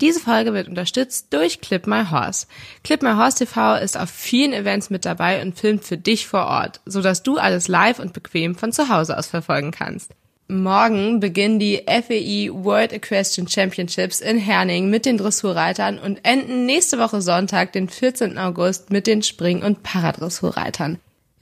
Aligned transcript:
Diese 0.00 0.20
Folge 0.20 0.54
wird 0.54 0.68
unterstützt 0.68 1.26
durch 1.30 1.60
Clip 1.60 1.84
My 1.88 2.04
Horse. 2.08 2.46
Clip 2.84 3.02
My 3.02 3.14
Horse 3.14 3.38
TV 3.44 3.78
ist 3.78 3.98
auf 3.98 4.08
vielen 4.08 4.52
Events 4.52 4.90
mit 4.90 5.04
dabei 5.04 5.42
und 5.42 5.58
filmt 5.58 5.82
für 5.82 5.96
dich 5.96 6.28
vor 6.28 6.46
Ort, 6.46 6.80
sodass 6.86 7.24
du 7.24 7.36
alles 7.36 7.66
live 7.66 7.98
und 7.98 8.12
bequem 8.12 8.54
von 8.54 8.70
zu 8.70 8.88
Hause 8.90 9.18
aus 9.18 9.26
verfolgen 9.26 9.72
kannst. 9.72 10.12
Morgen 10.46 11.18
beginnen 11.18 11.58
die 11.58 11.82
FEI 11.84 12.48
World 12.52 12.92
Equestrian 12.92 13.48
Championships 13.48 14.20
in 14.20 14.38
Herning 14.38 14.88
mit 14.88 15.04
den 15.04 15.18
Dressurreitern 15.18 15.98
und 15.98 16.20
enden 16.22 16.64
nächste 16.64 17.00
Woche 17.00 17.20
Sonntag, 17.20 17.72
den 17.72 17.88
14. 17.88 18.38
August, 18.38 18.90
mit 18.90 19.08
den 19.08 19.22
Spring- 19.22 19.64
und 19.64 19.82
Paradressurreitern. 19.82 21.00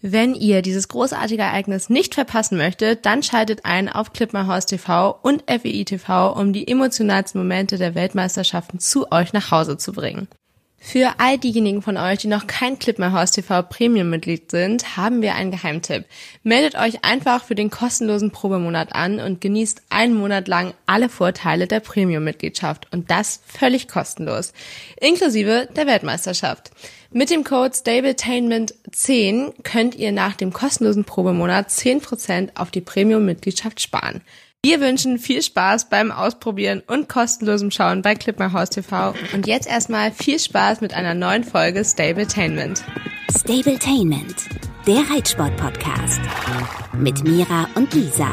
Wenn 0.09 0.37
ihr 0.37 0.63
dieses 0.63 0.87
großartige 0.87 1.43
Ereignis 1.43 1.91
nicht 1.91 2.15
verpassen 2.15 2.57
möchtet, 2.57 3.05
dann 3.05 3.25
schaltet 3.25 3.65
ein 3.65 3.89
auf 3.89 4.13
Clipmerhorst 4.13 4.69
TV 4.69 5.19
und 5.21 5.43
FEI 5.51 5.83
TV, 5.85 6.33
um 6.33 6.53
die 6.53 6.69
emotionalsten 6.69 7.41
Momente 7.41 7.77
der 7.77 7.97
Weltmeisterschaften 7.97 8.79
zu 8.79 9.11
euch 9.11 9.33
nach 9.33 9.51
Hause 9.51 9.79
zu 9.79 9.93
bringen. 9.93 10.29
Für 10.79 11.15
all 11.19 11.37
diejenigen 11.37 11.83
von 11.83 11.97
euch, 11.97 12.19
die 12.21 12.29
noch 12.29 12.47
kein 12.47 12.79
Clipmerhaus 12.79 13.33
TV 13.33 13.63
Premium-Mitglied 13.63 14.51
sind, 14.51 14.97
haben 14.97 15.21
wir 15.21 15.35
einen 15.35 15.51
Geheimtipp. 15.51 16.05
Meldet 16.45 16.77
euch 16.77 17.05
einfach 17.05 17.43
für 17.43 17.55
den 17.55 17.71
kostenlosen 17.71 18.31
Probemonat 18.31 18.95
an 18.95 19.19
und 19.19 19.41
genießt 19.41 19.83
einen 19.89 20.15
Monat 20.15 20.47
lang 20.47 20.75
alle 20.87 21.09
Vorteile 21.09 21.67
der 21.67 21.81
Premium-Mitgliedschaft 21.81 22.87
und 22.93 23.11
das 23.11 23.41
völlig 23.47 23.89
kostenlos, 23.89 24.53
inklusive 25.01 25.69
der 25.75 25.87
Weltmeisterschaft. 25.87 26.71
Mit 27.11 27.31
dem 27.31 27.45
Code 27.45 27.75
STABLETAINMENT10 27.75 29.63
könnt 29.63 29.95
ihr 29.95 30.13
nach 30.13 30.37
dem 30.37 30.53
kostenlosen 30.53 31.05
Probemonat 31.05 31.69
10% 31.69 32.51
auf 32.55 32.71
die 32.71 32.81
Premium-Mitgliedschaft 32.81 33.81
sparen. 33.81 34.21
Wir 34.65 34.81
wünschen 34.81 35.19
viel 35.19 35.43
Spaß 35.43 35.89
beim 35.91 36.11
Ausprobieren 36.11 36.83
und 36.87 37.09
kostenlosem 37.09 37.71
Schauen 37.71 38.03
bei 38.03 38.15
Clip 38.15 38.39
My 38.39 38.51
Horse 38.51 38.73
TV. 38.73 39.15
Und 39.33 39.47
jetzt 39.47 39.69
erstmal 39.69 40.11
viel 40.11 40.41
Spaß 40.41 40.81
mit 40.81 40.93
einer 40.93 41.15
neuen 41.15 41.45
Folge 41.45 41.85
Stabletainment. 41.85 42.83
Stabletainment, 43.39 44.35
der 44.87 45.03
Reitsport-Podcast. 45.09 46.21
Mit 46.95 47.23
Mira 47.23 47.69
und 47.77 47.95
Lisa. 47.95 48.29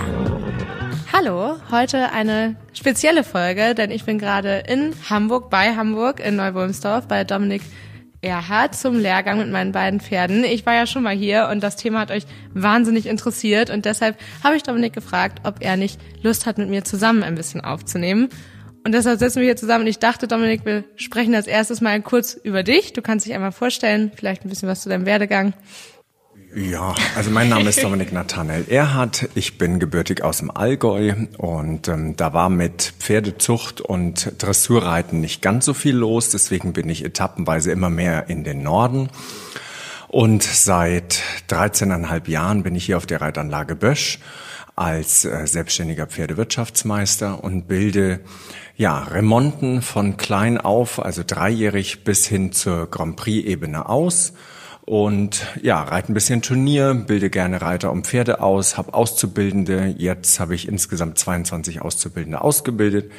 Hallo, 1.12 1.58
heute 1.70 2.12
eine 2.12 2.56
spezielle 2.74 3.24
Folge, 3.24 3.76
denn 3.76 3.92
ich 3.92 4.04
bin 4.04 4.18
gerade 4.18 4.64
in 4.68 4.96
Hamburg, 5.10 5.52
bei 5.52 5.76
Hamburg, 5.76 6.20
in 6.20 6.36
Neuwolmsdorf, 6.36 7.08
bei 7.08 7.24
Dominik 7.24 7.62
Erhard 8.24 8.76
zum 8.76 8.98
Lehrgang 8.98 9.38
mit 9.38 9.50
meinen 9.52 9.72
beiden 9.72 10.00
Pferden. 10.00 10.44
Ich 10.44 10.66
war 10.66 10.74
ja 10.74 10.88
schon 10.88 11.04
mal 11.04 11.16
hier 11.16 11.50
und 11.52 11.62
das 11.62 11.76
Thema 11.76 12.00
hat 12.00 12.12
euch 12.12 12.24
wahnsinnig 12.54 13.06
interessiert 13.06 13.70
und 13.70 13.86
deshalb 13.86 14.18
habe 14.44 14.56
ich 14.56 14.64
Dominik 14.64 14.94
gefragt, 14.94 15.42
ob 15.44 15.58
er 15.60 15.78
nicht 15.78 16.00
Lust 16.22 16.46
hat, 16.46 16.58
mit 16.58 16.70
mir 16.70 16.84
zusammen 16.84 17.24
ein 17.24 17.36
bisschen 17.36 17.62
aufzunehmen. 17.62 18.30
Und 18.86 18.94
deshalb 18.94 19.20
setzen 19.20 19.40
wir 19.40 19.46
hier 19.46 19.56
zusammen 19.56 19.84
und 19.84 19.90
ich 19.90 20.00
dachte, 20.00 20.28
Dominik, 20.28 20.66
wir 20.66 20.84
sprechen 20.96 21.34
als 21.36 21.48
erstes 21.48 21.80
mal 21.80 22.02
kurz 22.02 22.34
über 22.34 22.64
dich. 22.64 22.92
Du 22.92 23.02
kannst 23.02 23.26
dich 23.26 23.34
einmal 23.34 23.54
vorstellen, 23.54 24.12
vielleicht 24.14 24.44
ein 24.44 24.50
bisschen 24.50 24.68
was 24.68 24.82
zu 24.82 24.90
deinem 24.90 25.06
Werdegang. 25.06 25.54
Ja, 26.56 26.94
also 27.16 27.32
mein 27.32 27.50
Name 27.50 27.70
ist 27.70 27.84
Dominik 27.84 28.12
Nathanael 28.14 28.66
Erhardt. 28.70 29.28
Ich 29.34 29.58
bin 29.58 29.80
gebürtig 29.80 30.24
aus 30.24 30.38
dem 30.38 30.52
Allgäu 30.52 31.14
und 31.40 31.88
ähm, 31.88 32.16
da 32.16 32.34
war 32.34 32.50
mit 32.50 32.94
Pferdezucht 33.00 33.82
und 33.82 34.34
Dressurreiten 34.38 35.20
nicht 35.20 35.42
ganz 35.42 35.66
so 35.66 35.74
viel 35.74 35.96
los. 35.96 36.30
Deswegen 36.30 36.74
bin 36.74 36.90
ich 36.90 37.04
etappenweise 37.04 37.72
immer 37.72 37.90
mehr 37.90 38.30
in 38.30 38.44
den 38.44 38.62
Norden. 38.62 39.10
Und 40.10 40.44
seit 40.44 41.24
13,5 41.50 42.30
Jahren 42.30 42.62
bin 42.62 42.76
ich 42.76 42.86
hier 42.86 42.98
auf 42.98 43.08
der 43.08 43.22
Reitanlage 43.22 43.76
Bösch 43.76 44.20
als 44.76 45.26
äh, 45.26 45.48
selbstständiger 45.48 46.06
Pferdewirtschaftsmeister 46.06 47.44
und 47.44 47.68
bilde 47.68 48.20
ja 48.78 49.00
Remonten 49.00 49.82
von 49.82 50.18
klein 50.18 50.60
auf, 50.60 51.04
also 51.04 51.24
dreijährig 51.26 52.04
bis 52.04 52.28
hin 52.28 52.52
zur 52.52 52.92
Grand 52.92 53.16
Prix 53.16 53.48
Ebene 53.48 53.90
aus 53.90 54.34
und 54.86 55.48
ja, 55.62 55.82
reite 55.82 56.12
ein 56.12 56.14
bisschen 56.14 56.42
Turnier, 56.42 56.94
bilde 56.94 57.30
gerne 57.30 57.62
Reiter 57.62 57.92
und 57.92 58.06
Pferde 58.06 58.42
aus, 58.42 58.78
habe 58.78 58.94
Auszubildende. 58.94 59.96
Jetzt 59.98 60.42
habe 60.42 60.56
ich 60.56 60.68
insgesamt 60.68 61.18
22 61.18 61.82
Auszubildende 61.82 62.42
ausgebildet. 62.42 63.10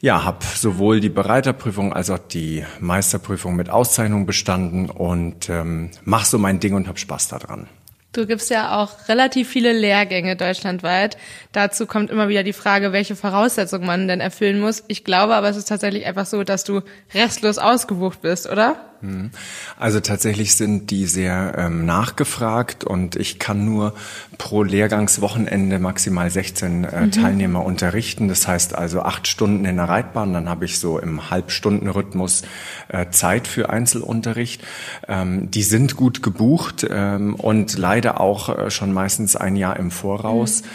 Ja, 0.00 0.24
habe 0.24 0.44
sowohl 0.56 0.98
die 0.98 1.08
Bereiterprüfung 1.08 1.92
als 1.92 2.10
auch 2.10 2.18
die 2.18 2.64
Meisterprüfung 2.80 3.54
mit 3.54 3.70
Auszeichnung 3.70 4.26
bestanden 4.26 4.90
und 4.90 5.48
ähm, 5.48 5.90
mache 6.02 6.26
so 6.26 6.38
mein 6.38 6.58
Ding 6.58 6.74
und 6.74 6.88
habe 6.88 6.98
Spaß 6.98 7.28
daran. 7.28 7.68
Du 8.12 8.26
gibst 8.26 8.50
ja 8.50 8.82
auch 8.82 9.08
relativ 9.08 9.48
viele 9.48 9.72
Lehrgänge 9.72 10.34
deutschlandweit. 10.34 11.16
Dazu 11.52 11.86
kommt 11.86 12.10
immer 12.10 12.28
wieder 12.28 12.42
die 12.42 12.52
Frage, 12.52 12.92
welche 12.92 13.14
Voraussetzungen 13.14 13.86
man 13.86 14.08
denn 14.08 14.20
erfüllen 14.20 14.60
muss. 14.60 14.82
Ich 14.88 15.04
glaube 15.04 15.36
aber, 15.36 15.48
es 15.48 15.56
ist 15.56 15.68
tatsächlich 15.68 16.06
einfach 16.06 16.26
so, 16.26 16.42
dass 16.42 16.64
du 16.64 16.82
restlos 17.14 17.58
ausgebucht 17.58 18.20
bist, 18.20 18.50
oder? 18.50 18.91
Mhm. 19.02 19.30
Also 19.78 20.00
tatsächlich 20.00 20.54
sind 20.54 20.90
die 20.90 21.06
sehr 21.06 21.54
ähm, 21.58 21.84
nachgefragt 21.84 22.84
und 22.84 23.16
ich 23.16 23.38
kann 23.38 23.64
nur 23.64 23.94
pro 24.38 24.62
Lehrgangswochenende 24.62 25.78
maximal 25.78 26.30
16 26.30 26.84
äh, 26.84 27.00
mhm. 27.00 27.10
Teilnehmer 27.10 27.64
unterrichten. 27.64 28.28
Das 28.28 28.46
heißt 28.46 28.74
also 28.74 29.02
acht 29.02 29.26
Stunden 29.26 29.64
in 29.64 29.76
der 29.76 29.88
Reitbahn, 29.88 30.32
dann 30.32 30.48
habe 30.48 30.64
ich 30.64 30.78
so 30.78 30.98
im 30.98 31.30
Halbstundenrhythmus 31.30 32.42
äh, 32.88 33.10
Zeit 33.10 33.48
für 33.48 33.70
Einzelunterricht. 33.70 34.62
Ähm, 35.08 35.50
die 35.50 35.64
sind 35.64 35.96
gut 35.96 36.22
gebucht 36.22 36.86
ähm, 36.88 37.34
und 37.34 37.76
leider 37.76 38.20
auch 38.20 38.56
äh, 38.56 38.70
schon 38.70 38.92
meistens 38.92 39.34
ein 39.34 39.56
Jahr 39.56 39.76
im 39.76 39.90
Voraus. 39.90 40.62
Mhm. 40.62 40.66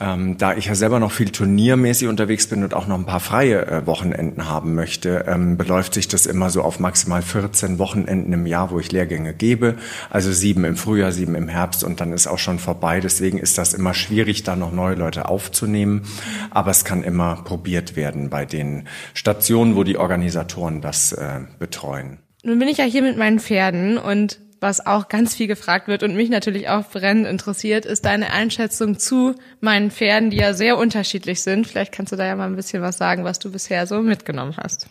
Ähm, 0.00 0.38
da 0.38 0.54
ich 0.54 0.66
ja 0.66 0.74
selber 0.74 0.98
noch 0.98 1.12
viel 1.12 1.30
turniermäßig 1.30 2.08
unterwegs 2.08 2.48
bin 2.48 2.64
und 2.64 2.74
auch 2.74 2.88
noch 2.88 2.98
ein 2.98 3.06
paar 3.06 3.20
freie 3.20 3.64
äh, 3.66 3.86
Wochenenden 3.86 4.48
haben 4.48 4.74
möchte, 4.74 5.26
ähm, 5.28 5.56
beläuft 5.56 5.94
sich 5.94 6.08
das 6.08 6.26
immer 6.26 6.50
so 6.50 6.62
auf 6.62 6.80
maximal 6.80 7.22
14 7.22 7.73
Wochenenden 7.78 8.32
im 8.32 8.46
Jahr, 8.46 8.70
wo 8.70 8.78
ich 8.78 8.92
Lehrgänge 8.92 9.34
gebe. 9.34 9.76
Also 10.10 10.32
sieben 10.32 10.64
im 10.64 10.76
Frühjahr, 10.76 11.12
sieben 11.12 11.34
im 11.34 11.48
Herbst 11.48 11.84
und 11.84 12.00
dann 12.00 12.12
ist 12.12 12.26
auch 12.26 12.38
schon 12.38 12.58
vorbei. 12.58 13.00
Deswegen 13.00 13.38
ist 13.38 13.58
das 13.58 13.74
immer 13.74 13.94
schwierig, 13.94 14.42
da 14.42 14.56
noch 14.56 14.72
neue 14.72 14.94
Leute 14.94 15.28
aufzunehmen. 15.28 16.02
Aber 16.50 16.70
es 16.70 16.84
kann 16.84 17.02
immer 17.02 17.42
probiert 17.44 17.96
werden 17.96 18.30
bei 18.30 18.44
den 18.44 18.88
Stationen, 19.14 19.76
wo 19.76 19.84
die 19.84 19.96
Organisatoren 19.96 20.80
das 20.80 21.12
äh, 21.12 21.40
betreuen. 21.58 22.18
Nun 22.42 22.58
bin 22.58 22.68
ich 22.68 22.78
ja 22.78 22.84
hier 22.84 23.02
mit 23.02 23.16
meinen 23.16 23.40
Pferden 23.40 23.96
und 23.96 24.38
was 24.64 24.84
auch 24.84 25.08
ganz 25.08 25.34
viel 25.34 25.46
gefragt 25.46 25.88
wird 25.88 26.02
und 26.02 26.16
mich 26.16 26.30
natürlich 26.30 26.68
auch 26.68 26.88
brennend 26.88 27.26
interessiert, 27.26 27.84
ist 27.84 28.06
deine 28.06 28.32
Einschätzung 28.32 28.98
zu 28.98 29.34
meinen 29.60 29.90
Pferden, 29.90 30.30
die 30.30 30.38
ja 30.38 30.54
sehr 30.54 30.78
unterschiedlich 30.78 31.42
sind. 31.42 31.66
Vielleicht 31.66 31.92
kannst 31.92 32.12
du 32.12 32.16
da 32.16 32.26
ja 32.26 32.34
mal 32.34 32.46
ein 32.46 32.56
bisschen 32.56 32.82
was 32.82 32.96
sagen, 32.96 33.24
was 33.24 33.38
du 33.38 33.52
bisher 33.52 33.86
so 33.86 34.00
mitgenommen 34.00 34.56
hast. 34.56 34.88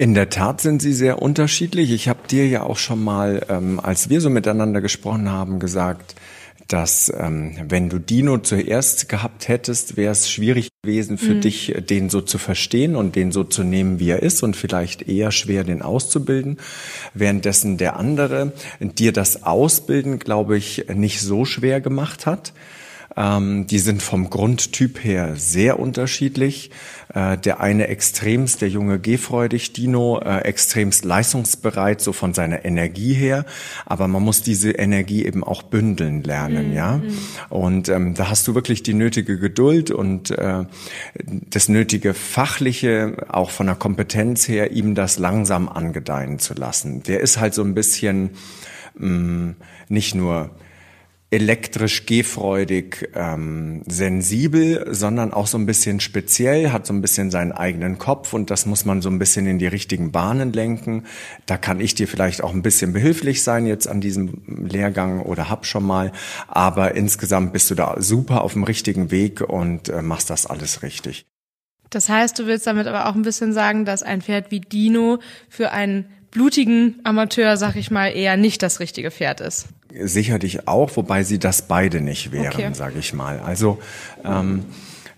In 0.00 0.14
der 0.14 0.30
Tat 0.30 0.62
sind 0.62 0.80
sie 0.80 0.94
sehr 0.94 1.20
unterschiedlich. 1.20 1.90
Ich 1.90 2.08
habe 2.08 2.20
dir 2.26 2.48
ja 2.48 2.62
auch 2.62 2.78
schon 2.78 3.04
mal, 3.04 3.44
ähm, 3.50 3.78
als 3.78 4.08
wir 4.08 4.22
so 4.22 4.30
miteinander 4.30 4.80
gesprochen 4.80 5.30
haben, 5.30 5.58
gesagt, 5.58 6.14
dass 6.68 7.12
ähm, 7.14 7.54
wenn 7.68 7.90
du 7.90 7.98
Dino 7.98 8.38
zuerst 8.38 9.10
gehabt 9.10 9.48
hättest, 9.48 9.98
wäre 9.98 10.12
es 10.12 10.30
schwierig 10.30 10.70
gewesen 10.82 11.18
für 11.18 11.34
mhm. 11.34 11.40
dich, 11.42 11.74
den 11.90 12.08
so 12.08 12.22
zu 12.22 12.38
verstehen 12.38 12.96
und 12.96 13.14
den 13.14 13.30
so 13.30 13.44
zu 13.44 13.62
nehmen, 13.62 14.00
wie 14.00 14.08
er 14.08 14.22
ist 14.22 14.42
und 14.42 14.56
vielleicht 14.56 15.06
eher 15.06 15.32
schwer, 15.32 15.64
den 15.64 15.82
auszubilden. 15.82 16.56
Währenddessen 17.12 17.76
der 17.76 17.96
andere 17.96 18.52
dir 18.80 19.12
das 19.12 19.42
Ausbilden, 19.42 20.18
glaube 20.18 20.56
ich, 20.56 20.86
nicht 20.94 21.20
so 21.20 21.44
schwer 21.44 21.82
gemacht 21.82 22.24
hat. 22.24 22.54
Ähm, 23.20 23.66
die 23.66 23.78
sind 23.78 24.02
vom 24.02 24.30
Grundtyp 24.30 25.04
her 25.04 25.36
sehr 25.36 25.78
unterschiedlich. 25.78 26.70
Äh, 27.12 27.36
der 27.36 27.60
eine 27.60 27.88
extremst, 27.88 28.62
der 28.62 28.68
junge 28.68 28.98
gehfreudig 28.98 29.74
Dino, 29.74 30.20
äh, 30.20 30.38
extremst 30.38 31.04
leistungsbereit, 31.04 32.00
so 32.00 32.12
von 32.12 32.32
seiner 32.32 32.64
Energie 32.64 33.12
her. 33.12 33.44
Aber 33.84 34.08
man 34.08 34.22
muss 34.22 34.42
diese 34.42 34.70
Energie 34.70 35.26
eben 35.26 35.44
auch 35.44 35.62
bündeln 35.62 36.22
lernen, 36.22 36.70
mhm. 36.70 36.74
ja. 36.74 37.00
Und 37.50 37.90
ähm, 37.90 38.14
da 38.14 38.30
hast 38.30 38.48
du 38.48 38.54
wirklich 38.54 38.82
die 38.82 38.94
nötige 38.94 39.38
Geduld 39.38 39.90
und 39.90 40.30
äh, 40.30 40.64
das 41.50 41.68
nötige 41.68 42.14
fachliche, 42.14 43.26
auch 43.28 43.50
von 43.50 43.66
der 43.66 43.76
Kompetenz 43.76 44.48
her, 44.48 44.70
ihm 44.70 44.94
das 44.94 45.18
langsam 45.18 45.68
angedeihen 45.68 46.38
zu 46.38 46.54
lassen. 46.54 47.02
Der 47.02 47.20
ist 47.20 47.38
halt 47.38 47.52
so 47.52 47.62
ein 47.62 47.74
bisschen 47.74 48.30
mh, 48.94 49.08
mm, 49.08 49.56
nicht 49.88 50.14
nur 50.14 50.50
elektrisch 51.32 52.06
gehfreudig, 52.06 53.08
ähm, 53.14 53.82
sensibel, 53.86 54.86
sondern 54.90 55.32
auch 55.32 55.46
so 55.46 55.58
ein 55.58 55.66
bisschen 55.66 56.00
speziell, 56.00 56.72
hat 56.72 56.86
so 56.86 56.92
ein 56.92 57.02
bisschen 57.02 57.30
seinen 57.30 57.52
eigenen 57.52 57.98
Kopf 57.98 58.32
und 58.32 58.50
das 58.50 58.66
muss 58.66 58.84
man 58.84 59.00
so 59.00 59.08
ein 59.08 59.20
bisschen 59.20 59.46
in 59.46 59.60
die 59.60 59.68
richtigen 59.68 60.10
Bahnen 60.10 60.52
lenken. 60.52 61.04
Da 61.46 61.56
kann 61.56 61.78
ich 61.78 61.94
dir 61.94 62.08
vielleicht 62.08 62.42
auch 62.42 62.52
ein 62.52 62.62
bisschen 62.62 62.92
behilflich 62.92 63.44
sein 63.44 63.64
jetzt 63.66 63.86
an 63.86 64.00
diesem 64.00 64.42
Lehrgang 64.46 65.20
oder 65.20 65.48
hab 65.48 65.66
schon 65.66 65.84
mal, 65.84 66.10
aber 66.48 66.96
insgesamt 66.96 67.52
bist 67.52 67.70
du 67.70 67.76
da 67.76 67.94
super 67.98 68.42
auf 68.42 68.54
dem 68.54 68.64
richtigen 68.64 69.12
Weg 69.12 69.40
und 69.40 69.88
äh, 69.88 70.02
machst 70.02 70.30
das 70.30 70.46
alles 70.46 70.82
richtig. 70.82 71.26
Das 71.90 72.08
heißt, 72.08 72.38
du 72.38 72.46
willst 72.46 72.66
damit 72.66 72.88
aber 72.88 73.08
auch 73.08 73.14
ein 73.14 73.22
bisschen 73.22 73.52
sagen, 73.52 73.84
dass 73.84 74.02
ein 74.02 74.22
Pferd 74.22 74.50
wie 74.50 74.60
Dino 74.60 75.18
für 75.48 75.70
einen 75.70 76.06
blutigen 76.32 77.00
Amateur, 77.04 77.56
sag 77.56 77.76
ich 77.76 77.90
mal, 77.90 78.08
eher 78.08 78.36
nicht 78.36 78.62
das 78.62 78.80
richtige 78.80 79.10
Pferd 79.12 79.40
ist. 79.40 79.68
Sicherlich 79.98 80.68
auch, 80.68 80.96
wobei 80.96 81.24
sie 81.24 81.38
das 81.38 81.62
beide 81.62 82.00
nicht 82.00 82.32
wären, 82.32 82.54
okay. 82.54 82.70
sage 82.74 82.98
ich 82.98 83.12
mal. 83.12 83.40
Also 83.40 83.78
ähm, 84.24 84.64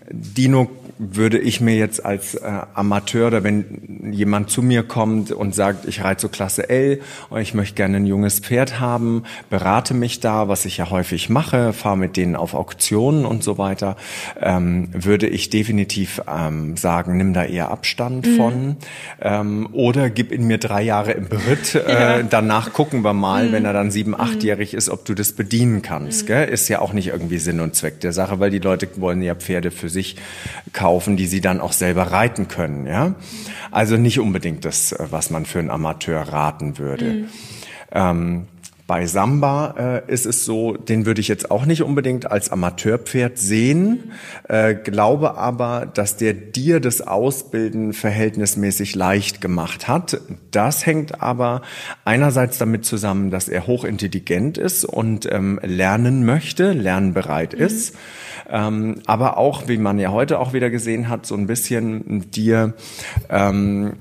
Dino 0.09 0.69
würde 0.97 1.39
ich 1.39 1.59
mir 1.59 1.75
jetzt 1.75 2.05
als 2.05 2.35
äh, 2.35 2.51
Amateur 2.73 3.27
oder 3.27 3.43
wenn 3.43 4.11
jemand 4.11 4.49
zu 4.49 4.61
mir 4.61 4.83
kommt 4.83 5.31
und 5.31 5.55
sagt, 5.55 5.85
ich 5.87 6.03
reite 6.03 6.21
so 6.21 6.29
Klasse 6.29 6.69
L 6.69 7.01
und 7.29 7.41
ich 7.41 7.53
möchte 7.53 7.75
gerne 7.75 7.97
ein 7.97 8.05
junges 8.05 8.39
Pferd 8.39 8.79
haben, 8.79 9.23
berate 9.49 9.93
mich 9.93 10.19
da, 10.19 10.47
was 10.47 10.65
ich 10.65 10.77
ja 10.77 10.89
häufig 10.89 11.29
mache, 11.29 11.73
fahre 11.73 11.97
mit 11.97 12.15
denen 12.15 12.35
auf 12.35 12.53
Auktionen 12.53 13.25
und 13.25 13.43
so 13.43 13.57
weiter, 13.57 13.97
ähm, 14.39 14.89
würde 14.93 15.27
ich 15.27 15.49
definitiv 15.49 16.21
ähm, 16.27 16.77
sagen, 16.77 17.17
nimm 17.17 17.33
da 17.33 17.43
eher 17.43 17.71
Abstand 17.71 18.27
mhm. 18.27 18.35
von 18.35 18.77
ähm, 19.21 19.69
oder 19.71 20.09
gib 20.09 20.31
in 20.31 20.45
mir 20.45 20.59
drei 20.59 20.83
Jahre 20.83 21.11
im 21.11 21.27
Beritt. 21.27 21.73
Äh, 21.83 22.19
ja. 22.19 22.23
Danach 22.23 22.71
gucken 22.71 23.03
wir 23.03 23.13
mal, 23.13 23.47
mhm. 23.47 23.51
wenn 23.51 23.65
er 23.65 23.73
dann 23.73 23.91
sieben, 23.91 24.11
mhm. 24.11 24.21
achtjährig 24.21 24.73
ist, 24.73 24.89
ob 24.89 25.03
du 25.05 25.13
das 25.13 25.33
bedienen 25.33 25.81
kannst. 25.81 26.23
Mhm. 26.23 26.27
Gell? 26.27 26.49
Ist 26.49 26.69
ja 26.69 26.79
auch 26.79 26.93
nicht 26.93 27.07
irgendwie 27.07 27.39
Sinn 27.39 27.59
und 27.59 27.75
Zweck 27.75 27.99
der 27.99 28.13
Sache, 28.13 28.39
weil 28.39 28.49
die 28.49 28.59
Leute 28.59 28.87
wollen 28.97 29.21
ja 29.21 29.35
Pferde 29.35 29.69
für 29.69 29.89
sich 29.89 30.15
kaufen, 30.71 30.82
die 31.17 31.27
sie 31.27 31.41
dann 31.41 31.61
auch 31.61 31.73
selber 31.73 32.03
reiten 32.03 32.47
können. 32.47 32.85
Ja, 32.85 33.15
also 33.71 33.97
nicht 33.97 34.19
unbedingt 34.19 34.65
das, 34.65 34.95
was 34.99 35.29
man 35.29 35.45
für 35.45 35.59
einen 35.59 35.69
Amateur 35.69 36.21
raten 36.21 36.77
würde. 36.77 37.05
Mhm. 37.05 37.27
Ähm, 37.91 38.47
bei 38.85 39.05
Samba 39.05 40.01
äh, 40.07 40.11
ist 40.11 40.25
es 40.25 40.43
so, 40.43 40.75
den 40.75 41.05
würde 41.05 41.21
ich 41.21 41.29
jetzt 41.29 41.49
auch 41.51 41.65
nicht 41.65 41.83
unbedingt 41.83 42.29
als 42.29 42.51
Amateurpferd 42.51 43.37
sehen, 43.37 44.11
äh, 44.49 44.75
glaube 44.75 45.37
aber, 45.37 45.85
dass 45.85 46.17
der 46.17 46.33
dir 46.33 46.81
das 46.81 47.01
Ausbilden 47.01 47.93
verhältnismäßig 47.93 48.95
leicht 48.95 49.39
gemacht 49.39 49.87
hat. 49.87 50.19
Das 50.51 50.85
hängt 50.85 51.21
aber 51.21 51.61
einerseits 52.03 52.57
damit 52.57 52.85
zusammen, 52.85 53.31
dass 53.31 53.47
er 53.47 53.67
hochintelligent 53.67 54.57
ist 54.57 54.83
und 54.83 55.31
ähm, 55.31 55.59
lernen 55.63 56.25
möchte, 56.25 56.73
lernbereit 56.73 57.53
mhm. 57.53 57.65
ist. 57.65 57.95
Ähm, 58.49 59.01
aber 59.05 59.37
auch, 59.37 59.69
wie 59.69 59.77
man 59.77 59.97
ja 59.97 60.11
heute 60.11 60.39
auch 60.39 60.51
wieder 60.51 60.69
gesehen 60.69 61.07
hat, 61.07 61.25
so 61.25 61.35
ein 61.35 61.47
bisschen 61.47 62.29
dir 62.31 62.73
ähm, 63.29 63.93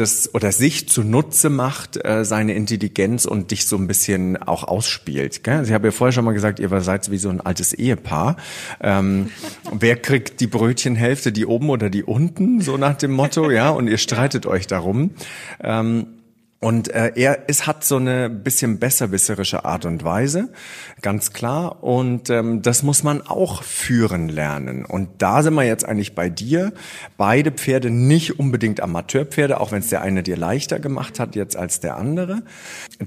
das 0.00 0.34
oder 0.34 0.50
sich 0.50 0.88
zunutze 0.88 1.50
macht, 1.50 2.04
äh, 2.04 2.24
seine 2.24 2.54
Intelligenz 2.54 3.26
und 3.26 3.50
dich 3.50 3.66
so 3.66 3.76
ein 3.76 3.86
bisschen 3.86 4.36
auch 4.36 4.64
ausspielt. 4.64 5.44
Gell? 5.44 5.64
Sie 5.64 5.74
haben 5.74 5.84
ja 5.84 5.90
vorher 5.90 6.12
schon 6.12 6.24
mal 6.24 6.32
gesagt, 6.32 6.58
ihr 6.58 6.80
seid 6.80 7.10
wie 7.10 7.18
so 7.18 7.28
ein 7.28 7.40
altes 7.40 7.72
Ehepaar. 7.72 8.36
Ähm, 8.80 9.30
wer 9.72 9.96
kriegt 9.96 10.40
die 10.40 10.46
Brötchenhälfte, 10.46 11.32
die 11.32 11.46
oben 11.46 11.70
oder 11.70 11.90
die 11.90 12.02
unten, 12.02 12.60
so 12.60 12.76
nach 12.76 12.94
dem 12.94 13.12
Motto, 13.12 13.50
ja, 13.50 13.70
und 13.70 13.88
ihr 13.88 13.98
streitet 13.98 14.46
euch 14.46 14.66
darum. 14.66 15.10
Ähm, 15.62 16.06
und 16.62 16.88
äh, 16.88 17.12
er 17.14 17.44
es 17.46 17.66
hat 17.66 17.84
so 17.84 17.96
eine 17.96 18.28
bisschen 18.28 18.78
besserwisserische 18.78 19.64
Art 19.64 19.86
und 19.86 20.04
Weise, 20.04 20.50
ganz 21.00 21.32
klar. 21.32 21.82
Und 21.82 22.28
ähm, 22.28 22.60
das 22.60 22.82
muss 22.82 23.02
man 23.02 23.22
auch 23.22 23.62
führen 23.62 24.28
lernen. 24.28 24.84
Und 24.84 25.08
da 25.22 25.42
sind 25.42 25.54
wir 25.54 25.64
jetzt 25.64 25.86
eigentlich 25.86 26.14
bei 26.14 26.28
dir. 26.28 26.74
Beide 27.16 27.50
Pferde 27.50 27.88
nicht 27.88 28.38
unbedingt 28.38 28.82
Amateurpferde, 28.82 29.58
auch 29.58 29.72
wenn 29.72 29.78
es 29.78 29.88
der 29.88 30.02
eine 30.02 30.22
dir 30.22 30.36
leichter 30.36 30.78
gemacht 30.80 31.18
hat 31.18 31.34
jetzt 31.34 31.56
als 31.56 31.80
der 31.80 31.96
andere. 31.96 32.42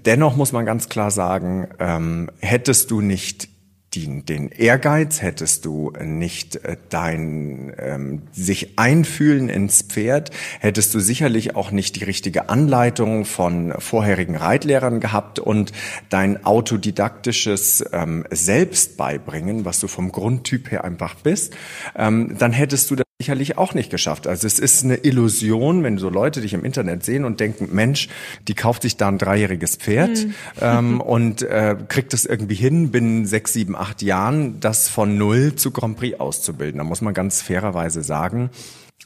Dennoch 0.03 0.35
muss 0.35 0.51
man 0.51 0.65
ganz 0.65 0.89
klar 0.89 1.11
sagen, 1.11 1.67
ähm, 1.77 2.31
hättest 2.39 2.89
du 2.89 3.01
nicht 3.01 3.52
die, 3.95 4.23
den 4.23 4.49
Ehrgeiz, 4.49 5.21
hättest 5.21 5.65
du 5.65 5.93
nicht 6.03 6.55
äh, 6.57 6.77
dein 6.89 7.73
ähm, 7.77 8.21
sich 8.31 8.79
einfühlen 8.79 9.49
ins 9.49 9.81
Pferd, 9.81 10.31
hättest 10.59 10.93
du 10.93 10.99
sicherlich 10.99 11.55
auch 11.55 11.71
nicht 11.71 11.95
die 11.95 12.03
richtige 12.03 12.49
Anleitung 12.49 13.25
von 13.25 13.73
vorherigen 13.79 14.35
Reitlehrern 14.35 14.99
gehabt 14.99 15.39
und 15.39 15.71
dein 16.09 16.45
autodidaktisches 16.45 17.83
ähm, 17.91 18.25
Selbstbeibringen, 18.29 19.65
was 19.65 19.79
du 19.79 19.87
vom 19.87 20.11
Grundtyp 20.11 20.71
her 20.71 20.83
einfach 20.83 21.15
bist, 21.15 21.53
ähm, 21.95 22.35
dann 22.37 22.51
hättest 22.51 22.91
du 22.91 23.02
sicherlich 23.19 23.57
auch 23.57 23.73
nicht 23.73 23.89
geschafft. 23.89 24.27
Also 24.27 24.47
es 24.47 24.59
ist 24.59 24.83
eine 24.83 24.95
Illusion, 24.95 25.83
wenn 25.83 25.97
so 25.97 26.09
Leute 26.09 26.41
dich 26.41 26.53
im 26.53 26.65
Internet 26.65 27.03
sehen 27.03 27.25
und 27.25 27.39
denken, 27.39 27.69
Mensch, 27.71 28.09
die 28.47 28.53
kauft 28.53 28.81
sich 28.81 28.97
da 28.97 29.07
ein 29.07 29.17
dreijähriges 29.17 29.77
Pferd 29.77 30.25
mhm. 30.25 30.33
ähm, 30.61 31.01
und 31.01 31.41
äh, 31.43 31.77
kriegt 31.87 32.13
es 32.13 32.25
irgendwie 32.25 32.55
hin, 32.55 32.91
binnen 32.91 33.25
sechs, 33.25 33.53
sieben, 33.53 33.75
acht 33.75 34.01
Jahren 34.01 34.59
das 34.59 34.89
von 34.89 35.17
null 35.17 35.55
zu 35.55 35.71
Grand 35.71 35.97
Prix 35.97 36.19
auszubilden. 36.19 36.79
Da 36.79 36.83
muss 36.83 37.01
man 37.01 37.13
ganz 37.13 37.41
fairerweise 37.41 38.03
sagen, 38.03 38.49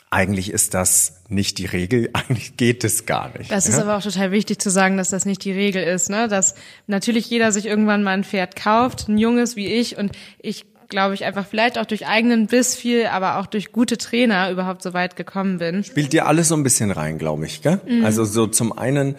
eigentlich 0.10 0.52
ist 0.52 0.74
das 0.74 1.22
nicht 1.28 1.58
die 1.58 1.66
Regel, 1.66 2.10
eigentlich 2.14 2.58
geht 2.58 2.84
es 2.84 3.06
gar 3.06 3.38
nicht. 3.38 3.52
Das 3.52 3.68
ja? 3.68 3.74
ist 3.74 3.80
aber 3.80 3.98
auch 3.98 4.04
total 4.04 4.32
wichtig 4.32 4.60
zu 4.60 4.70
sagen, 4.70 4.98
dass 4.98 5.10
das 5.10 5.26
nicht 5.26 5.44
die 5.44 5.52
Regel 5.52 5.84
ist, 5.84 6.10
ne? 6.10 6.28
Dass 6.28 6.56
natürlich 6.88 7.30
jeder 7.30 7.52
sich 7.52 7.66
irgendwann 7.66 8.04
mal 8.04 8.12
ein 8.12 8.24
Pferd 8.24 8.56
kauft, 8.56 9.10
ein 9.10 9.18
junges 9.18 9.56
wie 9.56 9.68
ich 9.68 9.98
und 9.98 10.14
ich 10.40 10.66
glaube 10.90 11.14
ich, 11.14 11.26
einfach 11.26 11.46
vielleicht 11.46 11.78
auch 11.78 11.86
durch 11.86 12.08
eigenen 12.08 12.48
Biss 12.48 12.76
viel, 12.76 13.08
aber 13.08 13.40
auch 13.40 13.46
durch 13.46 13.72
gute 13.72 13.98
Trainer 13.98 14.50
überhaupt 14.52 14.82
so 14.82 14.94
weit 14.94 15.16
gekommen 15.16 15.58
bin. 15.58 15.84
Spielt 15.84 16.14
dir 16.14 16.28
alles 16.28 16.48
so 16.48 16.56
ein 16.56 16.64
bisschen 16.64 16.92
rein, 16.92 17.18
glaube 17.18 17.46
ich, 17.46 17.62
gell? 17.62 17.80
Mhm. 17.88 18.06
Also 18.06 18.26
so 18.26 18.48
zum 18.48 18.78
einen 18.78 19.16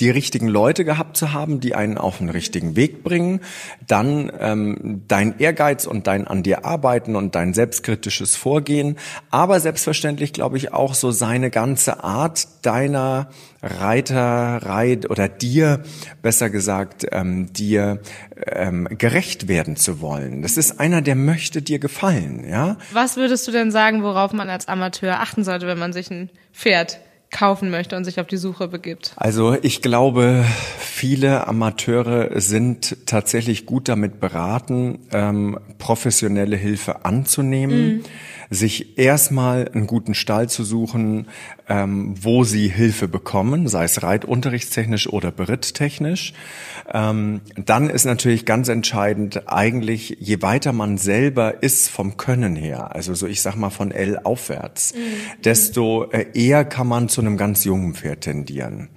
die 0.00 0.10
richtigen 0.10 0.48
Leute 0.48 0.84
gehabt 0.84 1.16
zu 1.16 1.32
haben, 1.32 1.60
die 1.60 1.74
einen 1.74 1.98
auf 1.98 2.18
den 2.18 2.28
richtigen 2.28 2.76
Weg 2.76 3.02
bringen, 3.02 3.40
dann 3.86 4.32
ähm, 4.38 5.02
dein 5.08 5.38
Ehrgeiz 5.38 5.86
und 5.86 6.06
dein 6.06 6.26
an 6.26 6.42
dir 6.42 6.64
arbeiten 6.64 7.16
und 7.16 7.34
dein 7.34 7.54
selbstkritisches 7.54 8.36
Vorgehen, 8.36 8.96
aber 9.30 9.60
selbstverständlich, 9.60 10.32
glaube 10.32 10.56
ich, 10.56 10.72
auch 10.72 10.94
so 10.94 11.10
seine 11.10 11.50
ganze 11.50 12.04
Art 12.04 12.48
deiner 12.62 13.28
Reiterei 13.62 14.98
oder 15.08 15.28
dir, 15.28 15.82
besser 16.20 16.50
gesagt, 16.50 17.06
ähm, 17.12 17.52
dir 17.52 18.00
ähm, 18.46 18.88
gerecht 18.90 19.46
werden 19.46 19.76
zu 19.76 20.00
wollen. 20.00 20.42
Das 20.42 20.56
ist 20.56 20.80
einer, 20.80 21.00
der 21.00 21.14
möchte 21.14 21.62
dir 21.62 21.78
gefallen, 21.78 22.48
ja. 22.48 22.76
Was 22.92 23.16
würdest 23.16 23.46
du 23.46 23.52
denn 23.52 23.70
sagen, 23.70 24.02
worauf 24.02 24.32
man 24.32 24.50
als 24.50 24.66
Amateur 24.66 25.20
achten 25.20 25.44
sollte, 25.44 25.68
wenn 25.68 25.78
man 25.78 25.92
sich 25.92 26.10
ein 26.10 26.28
Pferd 26.52 26.98
kaufen 27.32 27.70
möchte 27.70 27.96
und 27.96 28.04
sich 28.04 28.20
auf 28.20 28.28
die 28.28 28.36
Suche 28.36 28.68
begibt? 28.68 29.12
Also 29.16 29.56
ich 29.60 29.82
glaube, 29.82 30.44
viele 30.78 31.48
Amateure 31.48 32.40
sind 32.40 32.96
tatsächlich 33.06 33.66
gut 33.66 33.88
damit 33.88 34.20
beraten, 34.20 35.00
ähm, 35.10 35.58
professionelle 35.78 36.56
Hilfe 36.56 37.04
anzunehmen. 37.04 37.96
Mhm 37.96 38.04
sich 38.52 38.98
erstmal 38.98 39.68
einen 39.72 39.86
guten 39.86 40.14
Stall 40.14 40.48
zu 40.48 40.62
suchen, 40.62 41.26
ähm, 41.68 42.14
wo 42.20 42.44
sie 42.44 42.68
Hilfe 42.68 43.08
bekommen, 43.08 43.66
sei 43.66 43.84
es 43.84 44.02
reitunterrichtstechnisch 44.02 45.08
oder 45.08 45.30
beritttechnisch. 45.30 46.34
Ähm, 46.92 47.40
dann 47.56 47.88
ist 47.88 48.04
natürlich 48.04 48.44
ganz 48.44 48.68
entscheidend 48.68 49.48
eigentlich, 49.50 50.18
je 50.20 50.42
weiter 50.42 50.72
man 50.72 50.98
selber 50.98 51.62
ist 51.62 51.88
vom 51.88 52.16
Können 52.16 52.56
her, 52.56 52.94
also 52.94 53.14
so 53.14 53.26
ich 53.26 53.40
sag 53.40 53.56
mal 53.56 53.70
von 53.70 53.90
L 53.90 54.18
aufwärts, 54.22 54.94
mhm. 54.94 55.42
desto 55.44 56.10
äh, 56.10 56.26
eher 56.34 56.64
kann 56.64 56.86
man 56.86 57.08
zu 57.08 57.21
einem 57.22 57.36
ganz 57.36 57.64
jungen 57.64 57.94
Pferd 57.94 58.22
tendieren. 58.22 58.88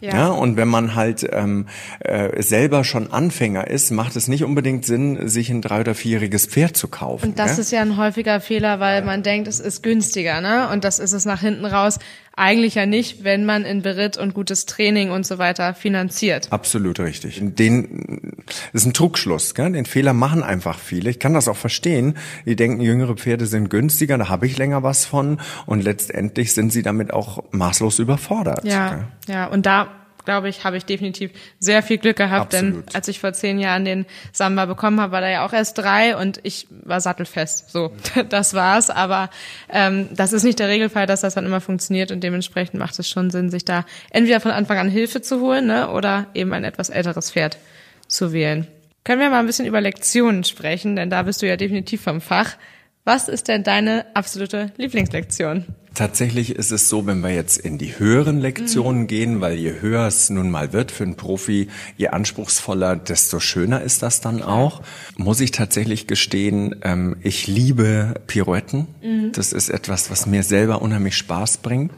Ja. 0.00 0.14
ja. 0.14 0.28
und 0.28 0.56
wenn 0.56 0.68
man 0.68 0.94
halt 0.94 1.26
ähm, 1.30 1.66
äh, 2.00 2.42
selber 2.42 2.84
schon 2.84 3.12
Anfänger 3.12 3.68
ist, 3.68 3.90
macht 3.90 4.16
es 4.16 4.28
nicht 4.28 4.44
unbedingt 4.44 4.84
Sinn, 4.84 5.28
sich 5.28 5.50
ein 5.50 5.62
drei- 5.62 5.80
oder 5.80 5.94
vierjähriges 5.94 6.46
Pferd 6.46 6.76
zu 6.76 6.88
kaufen. 6.88 7.30
Und 7.30 7.38
das 7.38 7.56
ja? 7.56 7.60
ist 7.60 7.72
ja 7.72 7.80
ein 7.80 7.96
häufiger 7.96 8.40
Fehler, 8.40 8.80
weil 8.80 9.02
man 9.02 9.22
denkt, 9.22 9.48
es 9.48 9.60
ist 9.60 9.82
günstiger, 9.82 10.40
ne? 10.40 10.68
Und 10.70 10.84
das 10.84 10.98
ist 10.98 11.12
es 11.12 11.24
nach 11.24 11.40
hinten 11.40 11.64
raus 11.64 11.98
eigentlich 12.36 12.74
ja 12.74 12.86
nicht, 12.86 13.24
wenn 13.24 13.44
man 13.44 13.64
in 13.64 13.82
Beritt 13.82 14.16
und 14.16 14.34
gutes 14.34 14.66
Training 14.66 15.10
und 15.10 15.26
so 15.26 15.38
weiter 15.38 15.74
finanziert. 15.74 16.48
Absolut 16.50 16.98
richtig. 17.00 17.40
Den 17.40 18.44
das 18.72 18.82
ist 18.82 18.86
ein 18.86 18.92
Trugschluss, 18.92 19.54
gell? 19.54 19.72
Den 19.72 19.86
Fehler 19.86 20.12
machen 20.12 20.42
einfach 20.42 20.78
viele. 20.78 21.10
Ich 21.10 21.18
kann 21.18 21.34
das 21.34 21.48
auch 21.48 21.56
verstehen. 21.56 22.14
Die 22.44 22.56
denken, 22.56 22.80
jüngere 22.80 23.16
Pferde 23.16 23.46
sind 23.46 23.70
günstiger, 23.70 24.18
da 24.18 24.28
habe 24.28 24.46
ich 24.46 24.58
länger 24.58 24.82
was 24.82 25.04
von 25.04 25.40
und 25.66 25.82
letztendlich 25.82 26.54
sind 26.54 26.72
sie 26.72 26.82
damit 26.82 27.12
auch 27.12 27.42
maßlos 27.52 27.98
überfordert. 27.98 28.64
Ja, 28.64 28.88
gell? 28.90 29.04
ja. 29.28 29.46
Und 29.46 29.66
da 29.66 29.88
glaube 30.24 30.48
ich, 30.48 30.64
habe 30.64 30.76
ich 30.76 30.84
definitiv 30.84 31.30
sehr 31.58 31.82
viel 31.82 31.98
Glück 31.98 32.16
gehabt, 32.16 32.54
Absolut. 32.54 32.86
denn 32.86 32.94
als 32.94 33.08
ich 33.08 33.20
vor 33.20 33.32
zehn 33.32 33.58
Jahren 33.58 33.84
den 33.84 34.06
Samba 34.32 34.66
bekommen 34.66 35.00
habe, 35.00 35.12
war 35.12 35.20
da 35.20 35.28
ja 35.28 35.46
auch 35.46 35.52
erst 35.52 35.78
drei 35.78 36.16
und 36.16 36.40
ich 36.42 36.66
war 36.70 37.00
sattelfest. 37.00 37.70
So, 37.70 37.92
das 38.28 38.54
war's. 38.54 38.90
Aber 38.90 39.30
ähm, 39.70 40.08
das 40.12 40.32
ist 40.32 40.44
nicht 40.44 40.58
der 40.58 40.68
Regelfall, 40.68 41.06
dass 41.06 41.20
das 41.20 41.34
dann 41.34 41.46
immer 41.46 41.60
funktioniert 41.60 42.10
und 42.10 42.22
dementsprechend 42.22 42.78
macht 42.78 42.98
es 42.98 43.08
schon 43.08 43.30
Sinn, 43.30 43.50
sich 43.50 43.64
da 43.64 43.84
entweder 44.10 44.40
von 44.40 44.50
Anfang 44.50 44.78
an 44.78 44.88
Hilfe 44.88 45.22
zu 45.22 45.40
holen 45.40 45.66
ne, 45.66 45.90
oder 45.90 46.26
eben 46.34 46.52
ein 46.52 46.64
etwas 46.64 46.90
älteres 46.90 47.30
Pferd 47.30 47.58
zu 48.06 48.32
wählen. 48.32 48.66
Können 49.04 49.20
wir 49.20 49.28
mal 49.28 49.40
ein 49.40 49.46
bisschen 49.46 49.66
über 49.66 49.80
Lektionen 49.80 50.44
sprechen, 50.44 50.96
denn 50.96 51.10
da 51.10 51.22
bist 51.22 51.42
du 51.42 51.46
ja 51.46 51.56
definitiv 51.56 52.02
vom 52.02 52.20
Fach. 52.20 52.56
Was 53.04 53.28
ist 53.28 53.48
denn 53.48 53.62
deine 53.62 54.06
absolute 54.14 54.72
Lieblingslektion? 54.78 55.66
Tatsächlich 55.94 56.56
ist 56.56 56.72
es 56.72 56.88
so, 56.88 57.06
wenn 57.06 57.20
wir 57.20 57.30
jetzt 57.30 57.56
in 57.56 57.78
die 57.78 57.98
höheren 57.98 58.40
Lektionen 58.40 59.02
mhm. 59.02 59.06
gehen, 59.06 59.40
weil 59.40 59.54
je 59.54 59.80
höher 59.80 60.06
es 60.06 60.28
nun 60.28 60.50
mal 60.50 60.72
wird 60.72 60.90
für 60.90 61.04
einen 61.04 61.14
Profi, 61.14 61.68
je 61.96 62.08
anspruchsvoller, 62.08 62.96
desto 62.96 63.38
schöner 63.38 63.80
ist 63.80 64.02
das 64.02 64.20
dann 64.20 64.42
auch. 64.42 64.82
Muss 65.16 65.38
ich 65.40 65.52
tatsächlich 65.52 66.08
gestehen, 66.08 66.76
ähm, 66.82 67.16
ich 67.22 67.46
liebe 67.46 68.14
Pirouetten. 68.26 68.88
Mhm. 69.02 69.32
Das 69.32 69.52
ist 69.52 69.68
etwas, 69.68 70.10
was 70.10 70.26
mir 70.26 70.42
selber 70.42 70.82
unheimlich 70.82 71.16
Spaß 71.16 71.58
bringt. 71.58 71.92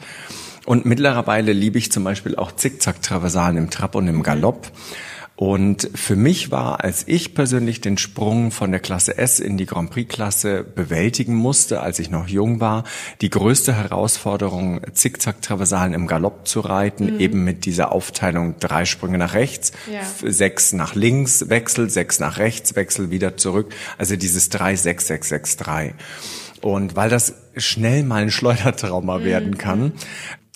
Und 0.67 0.85
mittlerweile 0.85 1.53
liebe 1.53 1.79
ich 1.79 1.91
zum 1.91 2.05
Beispiel 2.05 2.37
auch 2.37 2.53
Zickzack-Traversalen 2.53 3.57
im 3.57 3.71
Trab 3.71 3.95
und 3.95 4.09
im 4.09 4.23
Galopp. 4.23 4.71
Und 5.37 5.91
für 5.95 6.17
mich 6.17 6.51
war, 6.51 6.83
als 6.83 7.05
ich 7.07 7.35
persönlich 7.35 7.83
den 7.83 7.99
Sprung 7.99 8.51
von 8.51 8.71
der 8.71 8.81
Klasse 8.81 9.19
S 9.19 9.39
in 9.39 9.59
die 9.59 9.67
Grand 9.67 9.91
Prix-Klasse 9.91 10.65
bewältigen 10.65 11.35
musste, 11.35 11.81
als 11.81 11.99
ich 11.99 12.09
noch 12.11 12.27
jung 12.27 12.61
war, 12.61 12.85
die 13.21 13.29
größte 13.29 13.75
Herausforderung, 13.75 14.81
Zickzack-Traversalen 14.91 15.93
im 15.93 16.07
Galopp 16.07 16.49
zu 16.49 16.61
reiten, 16.61 17.15
mhm. 17.15 17.21
eben 17.21 17.45
mit 17.45 17.67
dieser 17.67 17.93
Aufteilung 17.93 18.59
drei 18.61 18.87
Sprünge 18.87 19.19
nach 19.19 19.35
rechts, 19.35 19.73
ja. 19.93 20.01
sechs 20.31 20.73
nach 20.73 20.95
links, 20.95 21.51
Wechsel, 21.51 21.91
sechs 21.91 22.19
nach 22.19 22.39
rechts, 22.39 22.75
Wechsel 22.75 23.11
wieder 23.11 23.37
zurück. 23.37 23.75
Also 23.99 24.17
dieses 24.17 24.51
3-6-6-6-3. 24.53 25.93
Und 26.63 26.97
weil 26.97 27.11
das 27.11 27.35
schnell 27.57 28.05
mal 28.05 28.23
ein 28.23 28.31
Schleudertrauma 28.31 29.19
mhm. 29.19 29.25
werden 29.25 29.59
kann, 29.59 29.93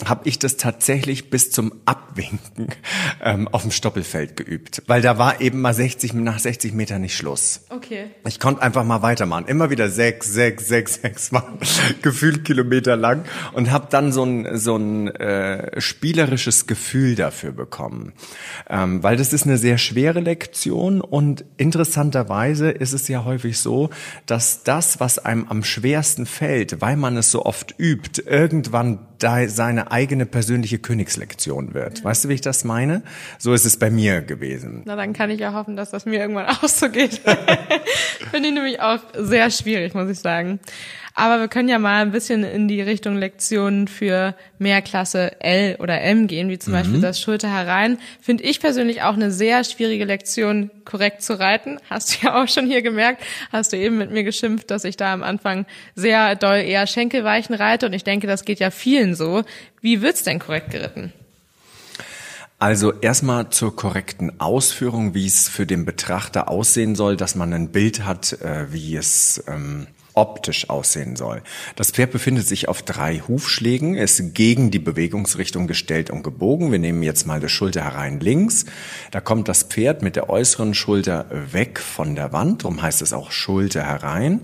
habe 0.09 0.29
ich 0.29 0.39
das 0.39 0.57
tatsächlich 0.57 1.31
bis 1.31 1.51
zum 1.51 1.73
Abwinken 1.85 2.69
ähm, 3.23 3.49
auf 3.49 3.63
dem 3.63 3.71
Stoppelfeld 3.71 4.37
geübt, 4.37 4.83
weil 4.87 5.03
da 5.03 5.19
war 5.19 5.41
eben 5.41 5.61
mal 5.61 5.75
60 5.75 6.15
nach 6.15 6.39
60 6.39 6.73
Metern 6.73 7.03
nicht 7.03 7.17
Schluss. 7.17 7.63
Okay. 7.69 8.11
Ich 8.27 8.41
konnte 8.41 8.63
einfach 8.63 8.85
mal 8.85 9.03
weitermachen, 9.03 9.47
immer 9.47 9.71
wieder 9.71 9.89
sechs, 9.89 10.33
sechs, 10.33 10.69
sechs, 10.69 10.95
sechs 11.03 11.33
Mal 11.33 11.45
gefühlt 12.03 12.45
Kilometer 12.45 12.97
lang 12.97 13.25
und 13.53 13.71
habe 13.71 13.89
dann 13.91 14.13
so 14.13 14.25
ein 14.25 14.59
so 14.59 14.77
ein 14.77 15.09
äh, 15.09 15.81
spielerisches 15.81 16.67
Gefühl 16.67 17.15
dafür 17.15 17.53
bekommen, 17.53 18.13
ähm, 18.69 19.03
weil 19.03 19.17
das 19.17 19.33
ist 19.33 19.45
eine 19.45 19.59
sehr 19.59 19.79
schwere 19.79 20.21
Lektion 20.21 21.01
und 21.01 21.45
interessanterweise 21.57 22.71
ist 22.71 22.93
es 22.93 23.09
ja 23.09 23.25
häufig 23.25 23.59
so, 23.59 23.91
dass 24.27 24.63
das, 24.63 25.01
was 25.01 25.19
einem 25.19 25.47
am 25.49 25.65
schwersten 25.65 26.27
fällt, 26.27 26.81
weil 26.81 26.97
man 26.97 27.17
es 27.17 27.31
so 27.31 27.45
oft 27.45 27.75
übt, 27.79 28.23
irgendwann 28.23 29.10
da 29.23 29.49
seine 29.49 29.91
eigene 29.91 30.27
persönliche 30.27 30.79
Königslektion 30.79 31.75
wird. 31.75 32.03
Weißt 32.05 32.25
du, 32.25 32.29
wie 32.29 32.35
ich 32.35 32.41
das 32.41 32.65
meine? 32.65 33.03
So 33.39 33.53
ist 33.53 33.65
es 33.65 33.79
bei 33.79 33.91
mir 33.91 34.21
gewesen. 34.23 34.83
Na, 34.85 34.97
dann 34.97 35.13
kann 35.13 35.31
ich 35.31 35.41
ja 35.41 35.53
hoffen, 35.53 35.77
dass 35.77 35.91
das 35.91 36.07
mir 36.07 36.21
irgendwann 36.21 36.47
auch 36.49 36.69
so 36.69 36.89
geht. 36.89 37.15
Finde 38.31 38.49
ich 38.49 38.55
nämlich 38.55 38.81
auch 38.81 39.01
sehr 39.15 39.51
schwierig, 39.51 39.95
muss 39.95 40.11
ich 40.11 40.19
sagen. 40.19 40.61
Aber 41.21 41.39
wir 41.39 41.49
können 41.49 41.69
ja 41.69 41.79
mal 41.79 42.01
ein 42.01 42.13
bisschen 42.13 42.45
in 42.45 42.67
die 42.67 42.81
Richtung 42.81 43.15
Lektionen 43.15 43.89
für 43.89 44.35
Mehrklasse 44.59 45.39
L 45.43 45.77
oder 45.79 46.01
M 46.01 46.29
gehen, 46.29 46.49
wie 46.49 46.59
zum 46.59 46.73
mhm. 46.73 46.79
Beispiel 46.79 47.01
das 47.03 47.21
Schulter 47.21 47.53
herein. 47.53 47.99
Finde 48.23 48.45
ich 48.45 48.59
persönlich 48.59 49.03
auch 49.03 49.13
eine 49.13 49.31
sehr 49.31 49.63
schwierige 49.65 50.07
Lektion, 50.07 50.71
korrekt 50.87 51.21
zu 51.23 51.39
reiten. 51.39 51.79
Hast 51.91 52.15
du 52.15 52.27
ja 52.27 52.43
auch 52.43 52.49
schon 52.49 52.67
hier 52.67 52.81
gemerkt. 52.81 53.23
Hast 53.53 53.75
du 53.75 53.77
eben 53.77 53.99
mit 53.99 54.11
mir 54.11 54.25
geschimpft, 54.25 54.71
dass 54.71 54.85
ich 54.85 54.97
da 54.97 55.13
am 55.13 55.23
Anfang 55.23 55.67
sehr 55.95 56.37
doll 56.37 56.57
eher 56.57 56.87
Schenkelweichen 56.87 57.55
reite. 57.55 57.85
Und 57.85 57.93
ich 57.93 58.05
denke, 58.05 58.27
das 58.27 58.47
geht 58.47 58.59
ja 58.59 58.71
vielen 58.71 59.15
so. 59.15 59.43
Wie 59.83 60.01
wird's 60.01 60.23
denn 60.23 60.39
korrekt 60.39 60.71
geritten? 60.71 61.13
Also 62.59 62.95
erstmal 62.95 63.51
zur 63.51 63.77
korrekten 63.77 64.41
Ausführung, 64.41 65.13
wie 65.13 65.27
es 65.27 65.51
für 65.51 65.67
den 65.67 65.85
Betrachter 65.85 66.49
aussehen 66.49 66.95
soll, 66.95 67.19
dass 67.19 67.35
man 67.35 67.53
ein 67.53 67.73
Bild 67.73 68.07
hat, 68.07 68.41
äh, 68.41 68.73
wie 68.73 68.97
es 68.97 69.45
ähm, 69.49 69.87
optisch 70.21 70.69
aussehen 70.69 71.17
soll. 71.17 71.41
Das 71.77 71.93
Pferd 71.93 72.11
befindet 72.11 72.47
sich 72.47 72.69
auf 72.69 72.83
drei 72.83 73.23
Hufschlägen, 73.27 73.95
ist 73.95 74.35
gegen 74.35 74.71
die 74.71 74.79
Bewegungsrichtung 74.79 75.67
gestellt 75.67 76.11
und 76.11 76.23
gebogen. 76.23 76.71
Wir 76.73 76.79
nehmen 76.79 77.03
jetzt 77.03 77.27
mal 77.27 77.41
das 77.41 77.51
Schulter 77.51 77.83
herein 77.83 78.21
links. 78.21 78.67
Da 79.13 79.23
kommt 79.23 79.49
das 79.49 79.63
Pferd 79.63 80.03
mit 80.03 80.17
der 80.17 80.29
äußeren 80.29 80.75
Schulter 80.75 81.25
weg 81.53 81.81
von 81.81 82.17
der 82.17 82.35
Wand, 82.35 82.65
darum 82.65 82.83
heißt 82.83 83.01
es 83.01 83.15
auch 83.15 83.33
Schulter 83.33 83.83
herein, 83.83 84.43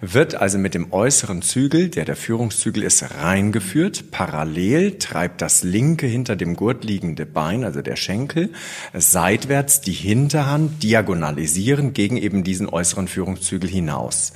wird 0.00 0.36
also 0.36 0.58
mit 0.58 0.74
dem 0.74 0.92
äußeren 0.92 1.42
Zügel, 1.42 1.88
der 1.88 2.04
der 2.04 2.14
Führungszügel 2.14 2.84
ist, 2.84 3.04
reingeführt. 3.20 4.12
Parallel 4.12 4.98
treibt 4.98 5.42
das 5.42 5.64
linke 5.64 6.06
hinter 6.06 6.36
dem 6.36 6.54
Gurt 6.54 6.84
liegende 6.84 7.26
Bein, 7.26 7.64
also 7.64 7.82
der 7.82 7.96
Schenkel, 7.96 8.52
seitwärts 8.94 9.80
die 9.80 9.92
Hinterhand 9.92 10.84
diagonalisieren 10.84 11.94
gegen 11.94 12.16
eben 12.16 12.44
diesen 12.44 12.68
äußeren 12.68 13.08
Führungszügel 13.08 13.68
hinaus. 13.68 14.32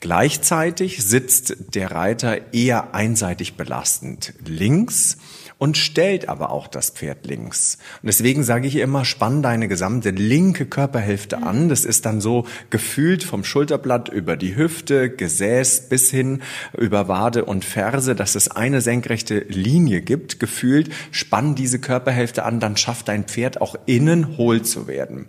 Gleichzeitig 0.00 1.02
sitzt 1.02 1.56
der 1.74 1.90
Reiter 1.90 2.52
eher 2.52 2.94
einseitig 2.94 3.54
belastend 3.54 4.34
links 4.44 5.16
und 5.58 5.78
stellt 5.78 6.28
aber 6.28 6.50
auch 6.50 6.66
das 6.66 6.90
Pferd 6.90 7.26
links. 7.26 7.78
Und 8.02 8.06
deswegen 8.06 8.42
sage 8.42 8.66
ich 8.66 8.76
immer, 8.76 9.04
spann 9.04 9.42
deine 9.42 9.68
gesamte 9.68 10.10
linke 10.10 10.66
Körperhälfte 10.66 11.42
an. 11.42 11.68
Das 11.68 11.84
ist 11.84 12.06
dann 12.06 12.20
so 12.20 12.46
gefühlt 12.70 13.24
vom 13.24 13.44
Schulterblatt 13.44 14.08
über 14.08 14.36
die 14.36 14.56
Hüfte, 14.56 15.10
Gesäß 15.10 15.88
bis 15.88 16.10
hin 16.10 16.42
über 16.76 17.08
Wade 17.08 17.44
und 17.44 17.64
Ferse, 17.64 18.14
dass 18.14 18.34
es 18.34 18.50
eine 18.50 18.80
senkrechte 18.80 19.38
Linie 19.48 20.00
gibt. 20.02 20.40
Gefühlt 20.40 20.90
spann 21.10 21.54
diese 21.54 21.78
Körperhälfte 21.78 22.44
an, 22.44 22.60
dann 22.60 22.76
schafft 22.76 23.08
dein 23.08 23.24
Pferd 23.24 23.60
auch 23.60 23.76
innen 23.86 24.36
hohl 24.36 24.62
zu 24.62 24.86
werden. 24.86 25.26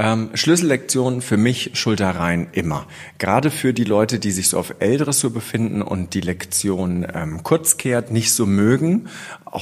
Ähm, 0.00 0.30
Schlüssellektion 0.34 1.20
für 1.22 1.36
mich 1.36 1.72
Schulter 1.74 2.10
rein 2.10 2.46
immer. 2.52 2.86
Gerade 3.18 3.50
für 3.50 3.74
die 3.74 3.82
Leute, 3.82 4.20
die 4.20 4.30
sich 4.30 4.48
so 4.48 4.58
auf 4.58 4.76
L-Dressur 4.78 5.32
befinden 5.32 5.82
und 5.82 6.14
die 6.14 6.20
Lektion 6.20 7.04
ähm, 7.12 7.42
kurzkehrt 7.42 8.12
nicht 8.12 8.32
so 8.32 8.46
mögen. 8.46 9.08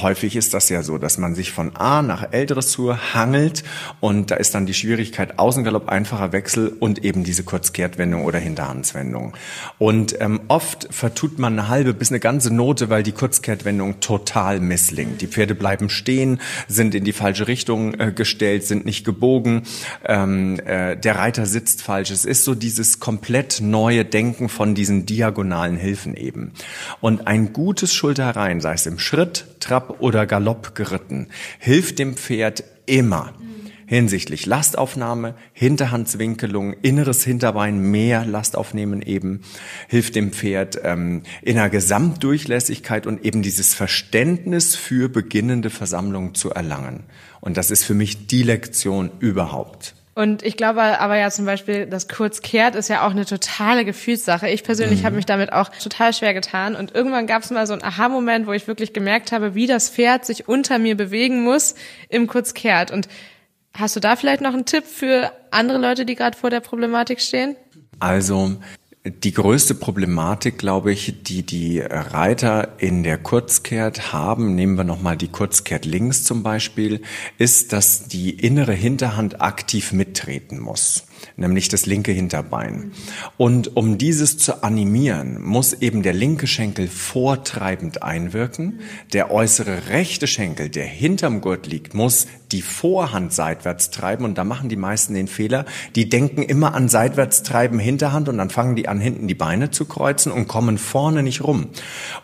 Häufig 0.07 0.37
ist 0.37 0.53
das 0.53 0.69
ja 0.69 0.83
so, 0.83 0.97
dass 0.97 1.17
man 1.17 1.35
sich 1.35 1.51
von 1.51 1.75
A 1.75 2.01
nach 2.01 2.31
L-Dressur 2.31 3.13
hangelt 3.13 3.65
und 3.99 4.31
da 4.31 4.35
ist 4.35 4.55
dann 4.55 4.65
die 4.65 4.73
Schwierigkeit 4.73 5.37
Außengalopp, 5.37 5.89
einfacher 5.89 6.31
Wechsel 6.31 6.69
und 6.79 7.03
eben 7.03 7.25
diese 7.25 7.43
Kurzkehrtwendung 7.43 8.23
oder 8.23 8.39
Hinterhandswendung. 8.39 9.33
Und 9.79 10.15
ähm, 10.21 10.39
oft 10.47 10.87
vertut 10.91 11.39
man 11.39 11.59
eine 11.59 11.67
halbe 11.67 11.93
bis 11.93 12.09
eine 12.09 12.21
ganze 12.21 12.55
Note, 12.55 12.89
weil 12.89 13.03
die 13.03 13.11
Kurzkehrtwendung 13.11 13.99
total 13.99 14.61
misslingt. 14.61 15.19
Die 15.19 15.27
Pferde 15.27 15.55
bleiben 15.55 15.89
stehen, 15.89 16.39
sind 16.69 16.95
in 16.95 17.03
die 17.03 17.11
falsche 17.11 17.49
Richtung 17.49 17.93
äh, 17.95 18.13
gestellt, 18.13 18.65
sind 18.65 18.85
nicht 18.85 19.03
gebogen. 19.03 19.63
Ähm, 20.05 20.57
äh, 20.61 20.95
der 20.95 21.17
Reiter 21.17 21.45
sitzt 21.45 21.81
falsch. 21.81 22.11
Es 22.11 22.23
ist 22.23 22.45
so 22.45 22.55
dieses 22.55 23.01
komplett 23.01 23.59
neue 23.59 24.05
Denken 24.05 24.47
von 24.47 24.73
diesen 24.73 25.05
diagonalen 25.05 25.75
Hilfen 25.75 26.15
eben. 26.15 26.53
Und 27.01 27.27
ein 27.27 27.51
gutes 27.51 27.93
Schulterherein, 27.93 28.61
sei 28.61 28.71
es 28.71 28.85
im 28.85 28.99
Schritt, 28.99 29.43
Trab 29.59 29.96
oder 29.99 30.25
Galopp 30.25 30.75
geritten, 30.75 31.27
hilft 31.59 31.99
dem 31.99 32.15
Pferd 32.15 32.63
immer 32.85 33.33
hinsichtlich 33.87 34.45
Lastaufnahme, 34.45 35.33
Hinterhandswinkelung, 35.53 36.73
inneres 36.73 37.23
Hinterbein, 37.23 37.79
mehr 37.79 38.25
Last 38.25 38.55
aufnehmen 38.55 39.01
eben, 39.01 39.41
hilft 39.87 40.15
dem 40.15 40.31
Pferd 40.31 40.79
ähm, 40.83 41.23
in 41.41 41.57
einer 41.57 41.69
Gesamtdurchlässigkeit 41.69 43.07
und 43.07 43.25
eben 43.25 43.41
dieses 43.41 43.73
Verständnis 43.73 44.75
für 44.75 45.09
beginnende 45.09 45.69
Versammlungen 45.69 46.35
zu 46.35 46.51
erlangen. 46.51 47.05
Und 47.39 47.55
das 47.57 47.71
ist 47.71 47.85
für 47.85 47.93
mich 47.93 48.27
die 48.27 48.43
Lektion 48.43 49.09
überhaupt. 49.19 49.95
Und 50.17 50.41
ich 50.41 50.57
glaube 50.57 50.81
aber 50.81 51.15
ja 51.15 51.29
zum 51.29 51.45
Beispiel, 51.45 51.85
das 51.85 52.07
Kurzkehrt 52.07 52.73
ist 52.73 52.87
ja 52.87 53.05
auch 53.05 53.11
eine 53.11 53.27
totale 53.27 53.85
Gefühlssache. 53.85 54.49
Ich 54.49 54.63
persönlich 54.63 55.01
mhm. 55.01 55.05
habe 55.05 55.15
mich 55.15 55.27
damit 55.27 55.53
auch 55.53 55.69
total 55.69 56.11
schwer 56.11 56.33
getan. 56.33 56.75
Und 56.75 56.95
irgendwann 56.95 57.27
gab 57.27 57.43
es 57.43 57.51
mal 57.51 57.67
so 57.67 57.73
einen 57.73 57.83
Aha-Moment, 57.83 58.47
wo 58.47 58.53
ich 58.53 58.67
wirklich 58.67 58.93
gemerkt 58.93 59.31
habe, 59.31 59.53
wie 59.53 59.67
das 59.67 59.91
Pferd 59.91 60.25
sich 60.25 60.47
unter 60.47 60.79
mir 60.79 60.97
bewegen 60.97 61.43
muss 61.43 61.75
im 62.09 62.25
Kurzkehrt. 62.25 62.89
Und 62.89 63.07
hast 63.75 63.95
du 63.95 63.99
da 63.99 64.15
vielleicht 64.15 64.41
noch 64.41 64.55
einen 64.55 64.65
Tipp 64.65 64.85
für 64.87 65.31
andere 65.51 65.77
Leute, 65.77 66.03
die 66.03 66.15
gerade 66.15 66.35
vor 66.35 66.49
der 66.49 66.61
Problematik 66.61 67.21
stehen? 67.21 67.55
Also 67.99 68.55
die 69.11 69.33
größte 69.33 69.75
Problematik, 69.75 70.57
glaube 70.57 70.91
ich, 70.91 71.23
die 71.23 71.43
die 71.43 71.79
Reiter 71.79 72.79
in 72.79 73.03
der 73.03 73.17
Kurzkehrt 73.17 74.13
haben, 74.13 74.55
nehmen 74.55 74.75
wir 74.75 74.83
nochmal 74.83 75.17
die 75.17 75.27
Kurzkehrt 75.27 75.85
links 75.85 76.23
zum 76.23 76.43
Beispiel, 76.43 77.01
ist, 77.37 77.73
dass 77.73 78.07
die 78.07 78.31
innere 78.31 78.73
Hinterhand 78.73 79.41
aktiv 79.41 79.91
mittreten 79.91 80.59
muss 80.59 81.05
nämlich 81.35 81.69
das 81.69 81.85
linke 81.85 82.11
Hinterbein. 82.11 82.91
Und 83.37 83.75
um 83.77 83.97
dieses 83.97 84.37
zu 84.37 84.63
animieren, 84.63 85.41
muss 85.41 85.73
eben 85.73 86.03
der 86.03 86.13
linke 86.13 86.47
Schenkel 86.47 86.87
vortreibend 86.87 88.03
einwirken. 88.03 88.79
Der 89.13 89.31
äußere 89.31 89.89
rechte 89.89 90.27
Schenkel, 90.27 90.69
der 90.69 90.85
hinterm 90.85 91.41
Gurt 91.41 91.67
liegt, 91.67 91.93
muss 91.93 92.27
die 92.51 92.61
Vorhand 92.61 93.33
seitwärts 93.33 93.89
treiben. 93.91 94.25
Und 94.25 94.37
da 94.37 94.43
machen 94.43 94.69
die 94.69 94.75
meisten 94.75 95.13
den 95.13 95.27
Fehler. 95.27 95.65
Die 95.95 96.09
denken 96.09 96.43
immer 96.43 96.73
an 96.73 96.89
seitwärts 96.89 97.43
treiben 97.43 97.79
Hinterhand 97.79 98.29
und 98.29 98.37
dann 98.37 98.49
fangen 98.49 98.75
die 98.75 98.87
an, 98.87 98.99
hinten 98.99 99.27
die 99.27 99.35
Beine 99.35 99.71
zu 99.71 99.85
kreuzen 99.85 100.31
und 100.31 100.47
kommen 100.47 100.77
vorne 100.77 101.23
nicht 101.23 101.43
rum. 101.43 101.67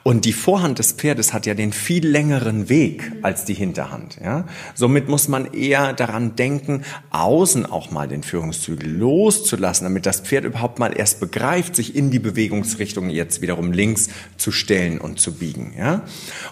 Und 0.04 0.26
die 0.26 0.34
Vorhand 0.34 0.80
des 0.80 0.94
Pferdes 0.94 1.34
hat 1.34 1.46
ja 1.46 1.54
den 1.54 1.74
viel 1.74 2.08
längeren 2.08 2.70
Weg 2.70 3.12
als 3.22 3.46
die 3.46 3.54
Hinterhand. 3.54 4.18
Ja? 4.24 4.46
Somit 4.76 5.10
muss 5.10 5.28
man 5.28 5.54
eher 5.54 5.94
daran 5.94 6.36
denken, 6.36 6.84
außen 7.12 7.66
auch 7.66 7.92
mal 7.92 8.08
den 8.08 8.24
Führungszügel 8.24 8.83
loszulassen, 8.86 9.86
damit 9.86 10.06
das 10.06 10.22
Pferd 10.22 10.46
überhaupt 10.46 10.80
mal 10.80 10.98
erst 10.98 11.20
begreift, 11.20 11.76
sich 11.76 11.96
in 11.96 12.12
die 12.12 12.20
Bewegungsrichtung 12.20 13.10
jetzt 13.10 13.42
wiederum 13.42 13.72
links 13.72 14.10
zu 14.38 14.52
stellen 14.52 15.00
und 15.00 15.20
zu 15.20 15.34
biegen. 15.34 15.74
Ja? 15.78 16.04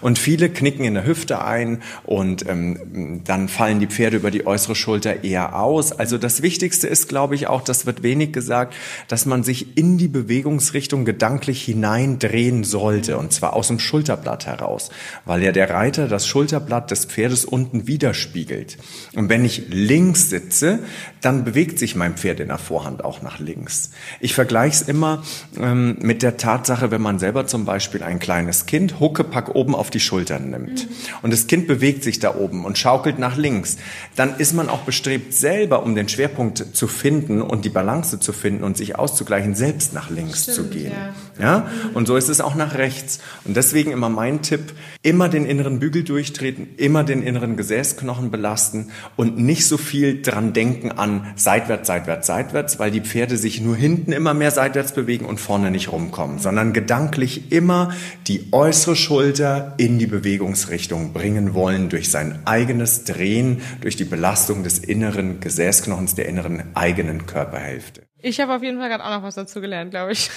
Und 0.02 0.20
viele 0.20 0.50
knicken 0.50 0.86
in 0.86 0.94
der 0.94 1.06
Hüfte 1.06 1.44
ein 1.44 1.82
und 2.04 2.48
ähm, 2.48 3.22
dann 3.26 3.48
fallen 3.48 3.80
die 3.80 3.88
Pferde 3.88 4.18
über 4.18 4.32
die 4.32 4.46
äußere 4.46 4.76
Schulter 4.76 5.24
eher 5.24 5.60
aus. 5.60 5.92
Also 5.92 6.18
das 6.18 6.42
Wichtigste 6.42 6.88
ist, 6.88 7.08
glaube 7.08 7.36
ich, 7.36 7.48
auch, 7.48 7.62
das 7.62 7.86
wird 7.86 8.04
wenig 8.04 8.32
gesagt, 8.34 8.74
dass 9.08 9.26
man 9.26 9.44
sich 9.44 9.78
in 9.78 9.98
die 9.98 10.08
Bewegungsrichtung 10.08 11.06
gedanklich 11.06 11.64
hineindrehen 11.64 12.64
sollte 12.64 13.18
und 13.18 13.34
zwar 13.34 13.54
aus 13.54 13.68
dem 13.68 13.80
Schulterblatt 13.80 14.46
heraus, 14.46 14.90
weil 15.26 15.44
ja 15.44 15.52
der 15.52 15.70
Reiter 15.70 16.08
das 16.08 16.28
Schulterblatt 16.28 16.92
des 16.92 17.06
Pferdes 17.06 17.46
unten 17.46 17.88
widerspiegelt. 17.88 18.78
Und 19.16 19.30
wenn 19.30 19.46
ich 19.46 19.64
links 19.70 20.30
sitze, 20.30 20.80
dann 21.22 21.44
bewegt 21.44 21.80
sich 21.80 21.96
mein 21.96 22.16
Pferd 22.22 22.40
in 22.40 22.50
der 22.50 22.58
Vorhand 22.58 23.04
auch 23.04 23.22
nach 23.22 23.40
links. 23.40 23.92
Ich 24.20 24.34
vergleiche 24.36 24.76
es 24.76 24.82
immer 24.84 25.24
ähm, 25.60 25.98
mit 26.02 26.22
der 26.22 26.38
Tatsache, 26.38 26.92
wenn 26.92 27.02
man 27.02 27.18
selber 27.18 27.48
zum 27.48 27.66
Beispiel 27.66 28.04
ein 28.04 28.20
kleines 28.20 28.68
Kind 28.68 29.00
Huckepack 29.00 29.56
oben 29.56 29.74
auf 29.74 29.90
die 29.90 30.00
Schultern 30.00 30.52
nimmt 30.52 30.86
mhm. 30.86 30.94
und 31.24 31.34
das 31.34 31.48
Kind 31.48 31.68
bewegt 31.68 32.04
sich 32.04 32.20
da 32.20 32.36
oben 32.36 32.64
und 32.66 32.78
schaukelt 32.78 33.18
nach 33.18 33.38
links, 33.38 33.78
dann 34.16 34.36
ist 34.38 34.54
man 34.54 34.70
auch 34.70 34.82
bestrebt 34.82 35.34
selber, 35.34 35.84
um 35.84 35.96
den 35.96 36.08
Schwerpunkt 36.08 36.76
zu 36.76 36.88
finden 36.88 37.42
und 37.42 37.66
die 37.66 37.70
Balance 37.70 38.20
zu 38.20 38.34
finden 38.34 38.64
und 38.64 38.78
sich 38.78 38.98
auszugleichen, 38.98 39.56
selbst 39.56 39.94
nach 39.94 40.10
links 40.10 40.44
Stimmt, 40.44 40.56
zu 40.56 40.64
gehen. 40.66 40.92
Ja. 41.40 41.44
ja, 41.44 41.72
und 41.94 42.08
so 42.08 42.16
ist 42.16 42.30
es 42.30 42.42
auch 42.42 42.56
nach 42.56 42.76
rechts. 42.76 43.20
Und 43.46 43.58
deswegen 43.58 43.92
immer 43.92 44.10
mein 44.10 44.42
Tipp: 44.42 44.74
immer 45.02 45.30
den 45.30 45.46
inneren 45.46 45.80
Bügel 45.80 46.04
durchtreten, 46.04 46.70
immer 46.78 47.04
den 47.04 47.24
inneren 47.24 47.58
Gesäßknochen 47.58 48.30
belasten 48.30 48.92
und 49.16 49.38
nicht 49.38 49.66
so 49.66 49.78
viel 49.78 50.22
dran 50.22 50.54
denken 50.54 50.92
an 50.92 51.34
seitwärts, 51.36 51.88
seitwärts, 51.88 52.11
seitwärts, 52.20 52.80
weil 52.80 52.92
die 52.92 53.02
Pferde 53.02 53.38
sich 53.38 53.62
nur 53.62 53.76
hinten 53.76 54.12
immer 54.12 54.34
mehr 54.34 54.52
seitwärts 54.52 54.94
bewegen 54.94 55.26
und 55.26 55.40
vorne 55.40 55.72
nicht 55.72 55.92
rumkommen, 55.92 56.40
sondern 56.40 56.74
gedanklich 56.74 57.52
immer 57.52 57.92
die 58.28 58.50
äußere 58.52 58.96
Schulter 58.96 59.74
in 59.78 59.98
die 59.98 60.08
Bewegungsrichtung 60.08 61.14
bringen 61.14 61.54
wollen 61.54 61.90
durch 61.90 62.10
sein 62.12 62.40
eigenes 62.46 63.06
Drehen, 63.06 63.62
durch 63.82 63.96
die 63.96 64.06
Belastung 64.06 64.64
des 64.64 64.80
inneren 64.80 65.40
Gesäßknochens, 65.40 66.16
der 66.16 66.28
inneren 66.28 66.76
eigenen 66.76 67.26
Körperhälfte. 67.26 68.04
Ich 68.24 68.40
habe 68.40 68.54
auf 68.54 68.62
jeden 68.62 68.78
Fall 68.78 68.90
gerade 68.90 69.04
auch 69.04 69.10
noch 69.10 69.24
was 69.24 69.36
dazu 69.36 69.62
gelernt, 69.62 69.92
glaube 69.92 70.12
ich. 70.12 70.30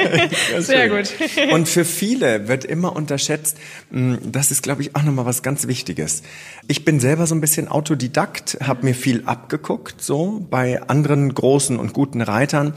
Sehr 0.58 0.88
gut. 0.88 1.12
Und 1.52 1.68
für 1.68 1.84
viele 1.84 2.46
wird 2.46 2.64
immer 2.64 2.94
unterschätzt, 2.94 3.56
hm, 3.90 4.18
das 4.22 4.52
ist, 4.52 4.62
glaube 4.62 4.82
ich, 4.82 4.94
auch 4.94 5.02
nochmal 5.02 5.26
was 5.26 5.42
ganz 5.42 5.66
Wichtiges. 5.66 6.22
Ich 6.68 6.84
bin 6.84 7.00
selber 7.00 7.26
so 7.26 7.34
ein 7.34 7.40
bisschen 7.40 7.66
Autodidakt, 7.66 8.58
habe 8.62 8.84
mir 8.84 8.94
viel 8.94 9.24
abgeguckt, 9.26 10.00
so 10.00 10.46
bei 10.50 10.82
anderen 10.82 11.34
großen 11.34 11.78
und 11.78 11.92
guten 11.92 12.20
Reitern. 12.20 12.74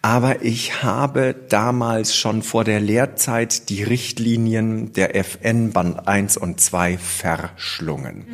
Aber 0.00 0.44
ich 0.44 0.82
habe 0.82 1.34
damals 1.48 2.16
schon 2.16 2.42
vor 2.42 2.64
der 2.64 2.80
Lehrzeit 2.80 3.68
die 3.68 3.82
Richtlinien 3.82 4.92
der 4.92 5.16
FN 5.16 5.72
Band 5.72 6.06
1 6.06 6.36
und 6.36 6.60
2 6.60 6.96
verschlungen. 6.96 8.24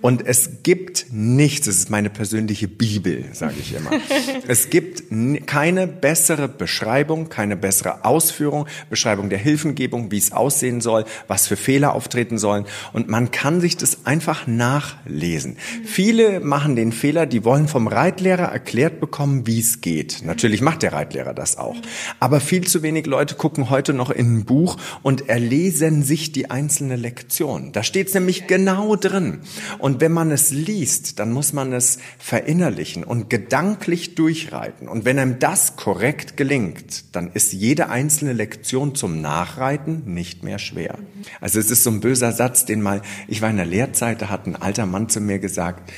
Und 0.00 0.26
es 0.26 0.62
gibt 0.62 1.06
nichts, 1.10 1.66
es 1.66 1.78
ist 1.78 1.90
meine 1.90 2.10
persönliche 2.10 2.68
Bibel, 2.68 3.24
sage 3.32 3.54
ich 3.58 3.74
immer. 3.74 3.90
Es 4.46 4.68
gibt 4.68 5.10
keine 5.46 5.86
bessere 5.86 6.48
Beschreibung, 6.48 7.28
keine 7.28 7.56
bessere 7.56 8.04
Ausführung, 8.04 8.66
Beschreibung 8.90 9.28
der 9.28 9.38
Hilfengebung, 9.38 10.10
wie 10.10 10.18
es 10.18 10.32
aussehen 10.32 10.80
soll, 10.80 11.04
was 11.28 11.46
für 11.46 11.56
Fehler 11.56 11.94
auftreten 11.94 12.38
sollen. 12.38 12.64
Und 12.92 13.08
man 13.08 13.30
kann 13.30 13.60
sich 13.60 13.76
das 13.76 14.06
einfach 14.06 14.46
nachlesen. 14.46 15.56
Viele 15.84 16.40
machen 16.40 16.76
den 16.76 16.92
Fehler, 16.92 17.26
die 17.26 17.44
wollen 17.44 17.68
vom 17.68 17.88
Reitlehrer 17.88 18.44
erklärt 18.44 19.00
bekommen, 19.00 19.46
wie 19.46 19.60
es 19.60 19.80
geht. 19.80 20.22
Natürlich 20.24 20.60
macht 20.60 20.82
der 20.82 20.92
Reitlehrer 20.92 21.34
das 21.34 21.58
auch. 21.58 21.76
Aber 22.20 22.40
viel 22.40 22.66
zu 22.66 22.82
wenig 22.82 23.06
Leute 23.06 23.34
gucken 23.34 23.70
heute 23.70 23.92
noch 23.92 24.10
in 24.10 24.38
ein 24.38 24.44
Buch 24.44 24.76
und 25.02 25.28
erlesen 25.28 26.02
sich 26.02 26.32
die 26.32 26.50
einzelne 26.50 26.96
Lektion. 26.96 27.72
Da 27.72 27.82
steht 27.82 28.08
es 28.08 28.14
nämlich 28.14 28.46
genau 28.46 28.96
drin. 28.96 29.40
Und 29.78 30.00
wenn 30.00 30.12
man 30.12 30.30
es 30.30 30.50
liest, 30.50 31.18
dann 31.18 31.32
muss 31.32 31.52
man 31.52 31.72
es 31.72 31.98
verinnerlichen 32.18 33.04
und 33.04 33.30
gedanklich 33.30 34.14
durchreiten. 34.14 34.88
Und 34.88 35.04
wenn 35.04 35.13
einem 35.18 35.38
das 35.38 35.76
korrekt 35.76 36.36
gelingt, 36.36 37.14
dann 37.14 37.30
ist 37.32 37.52
jede 37.52 37.88
einzelne 37.88 38.32
Lektion 38.32 38.94
zum 38.94 39.20
Nachreiten 39.20 40.02
nicht 40.06 40.42
mehr 40.42 40.58
schwer. 40.58 40.98
Also 41.40 41.58
es 41.58 41.70
ist 41.70 41.84
so 41.84 41.90
ein 41.90 42.00
böser 42.00 42.32
Satz, 42.32 42.64
den 42.64 42.82
mal, 42.82 43.02
ich 43.28 43.42
war 43.42 43.50
in 43.50 43.56
der 43.56 43.66
Lehrzeit, 43.66 44.22
da 44.22 44.28
hat 44.28 44.46
ein 44.46 44.56
alter 44.56 44.86
Mann 44.86 45.08
zu 45.08 45.20
mir 45.20 45.38
gesagt, 45.38 45.92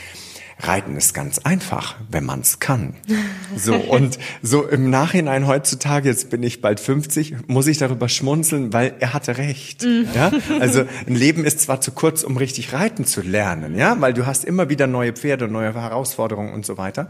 Reiten 0.59 0.97
ist 0.97 1.13
ganz 1.13 1.39
einfach, 1.41 1.97
wenn 2.11 2.25
man 2.25 2.41
es 2.41 2.61
kann. 2.61 2.95
So 3.57 3.75
und 3.75 4.19
so 4.43 4.67
im 4.67 4.91
Nachhinein 4.91 5.47
heutzutage, 5.47 6.09
jetzt 6.09 6.31
bin 6.31 6.43
ich 6.43 6.61
bald 6.61 6.81
50, 6.81 7.47
muss 7.47 7.69
ich 7.69 7.79
darüber 7.79 8.09
schmunzeln, 8.09 8.73
weil 8.73 8.95
er 8.99 9.15
hatte 9.15 9.39
recht. 9.39 9.83
Mhm. 9.85 10.09
Ja? 10.15 10.33
Also 10.59 10.85
ein 11.07 11.15
Leben 11.15 11.45
ist 11.45 11.61
zwar 11.61 11.81
zu 11.81 11.93
kurz, 11.93 12.23
um 12.25 12.37
richtig 12.37 12.73
reiten 12.73 13.07
zu 13.07 13.23
lernen, 13.23 13.79
ja, 13.79 13.99
weil 14.01 14.13
du 14.13 14.27
hast 14.27 14.45
immer 14.45 14.69
wieder 14.69 14.89
neue 14.89 15.13
Pferde, 15.13 15.49
neue 15.49 15.73
Herausforderungen 15.75 16.53
und 16.53 16.67
so 16.67 16.77
weiter. 16.77 17.09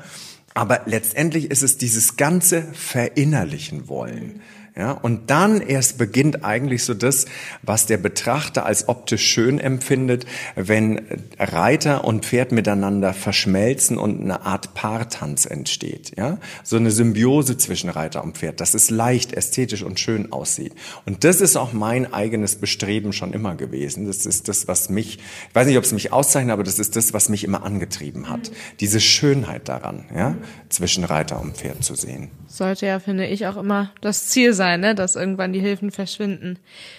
Aber 0.57 0.81
letztendlich 0.87 1.51
ist 1.51 1.63
es 1.63 1.77
dieses 1.77 2.17
ganze 2.17 2.63
Verinnerlichen 2.73 3.89
wollen. 3.89 4.41
Ja, 4.79 4.91
und 4.91 5.31
dann 5.31 5.63
erst 5.63 5.97
beginnt 5.97 6.45
eigentlich 6.45 6.85
so 6.85 6.93
das, 6.93 7.25
was 7.63 7.87
der 7.87 7.97
Betrachter 7.97 8.67
als 8.67 8.91
optisch 8.91 9.25
schön 9.25 9.59
empfindet, 9.59 10.27
wenn 10.55 11.01
Reiter 11.39 12.05
und 12.05 12.27
Pferd 12.27 12.53
miteinander 12.53 13.15
verschmelzen 13.15 13.97
und 13.97 14.21
eine 14.21 14.43
Art 14.43 14.75
Paartanz 14.75 15.47
entsteht. 15.47 16.13
Ja, 16.19 16.37
so 16.63 16.77
eine 16.77 16.91
Symbiose 16.91 17.57
zwischen 17.57 17.89
Reiter 17.89 18.23
und 18.23 18.37
Pferd, 18.37 18.61
dass 18.61 18.75
es 18.75 18.91
leicht, 18.91 19.33
ästhetisch 19.33 19.83
und 19.83 19.99
schön 19.99 20.31
aussieht. 20.31 20.75
Und 21.07 21.25
das 21.25 21.41
ist 21.41 21.57
auch 21.57 21.73
mein 21.73 22.13
eigenes 22.13 22.57
Bestreben 22.57 23.15
schon 23.15 23.33
immer 23.33 23.55
gewesen. 23.55 24.07
Das 24.07 24.27
ist 24.27 24.47
das, 24.47 24.69
was 24.69 24.91
mich, 24.91 25.21
ich 25.49 25.55
weiß 25.55 25.67
nicht, 25.67 25.79
ob 25.79 25.85
es 25.85 25.93
mich 25.93 26.13
auszeichnet, 26.13 26.53
aber 26.53 26.65
das 26.65 26.79
ist 26.79 26.97
das, 26.97 27.15
was 27.15 27.31
mich 27.31 27.45
immer 27.45 27.65
angetrieben 27.65 28.29
hat. 28.29 28.51
Diese 28.81 29.01
Schönheit 29.01 29.71
daran, 29.71 30.05
ja, 30.15 30.37
zwischen 30.69 31.05
Reiter 31.05 31.41
und 31.41 31.57
Pferd 31.57 31.83
zu 31.83 31.95
sehen 31.95 32.31
sollte 32.57 32.87
ja, 32.87 32.99
finde 32.99 33.27
ich, 33.27 33.47
auch 33.47 33.57
immer 33.57 33.93
das 34.01 34.29
Ziel 34.29 34.53
sein, 34.53 34.66
ne, 34.75 34.95
dass 34.95 35.17
irgendwann 35.17 35.53
die 35.53 35.61
Hilfen 35.61 35.91
verschwinden. 35.91 36.59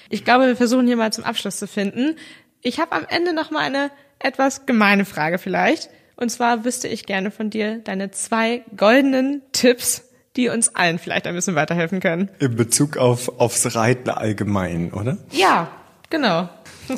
Ich 0.10 0.24
glaube, 0.24 0.48
wir 0.48 0.56
versuchen 0.56 0.88
hier 0.88 0.98
mal 0.98 1.12
zum 1.12 1.24
Abschluss 1.24 1.58
zu 1.58 1.68
finden. 1.68 2.16
Ich 2.62 2.80
habe 2.80 2.94
am 2.94 3.06
Ende 3.10 3.34
noch 3.34 3.52
mal 3.52 3.60
eine 3.62 3.92
etwas 4.20 4.66
gemeine 4.66 5.06
Frage 5.06 5.38
vielleicht. 5.38 5.90
Und 6.16 6.30
zwar 6.30 6.66
wüsste 6.66 6.88
ich 6.88 7.06
gerne 7.06 7.30
von 7.30 7.50
dir 7.50 7.80
deine 7.80 8.12
zwei 8.12 8.64
goldenen 8.76 9.44
Tipps, 9.52 10.04
die 10.36 10.50
uns 10.50 10.76
allen 10.76 10.98
vielleicht 10.98 11.28
ein 11.28 11.36
bisschen 11.36 11.56
weiterhelfen 11.56 12.00
können. 12.00 12.30
In 12.40 12.56
Bezug 12.56 12.98
auf 12.98 13.40
aufs 13.40 13.76
Reiten 13.76 14.10
allgemein, 14.10 14.94
oder? 14.94 15.18
Ja, 15.32 15.70
genau. 16.10 16.50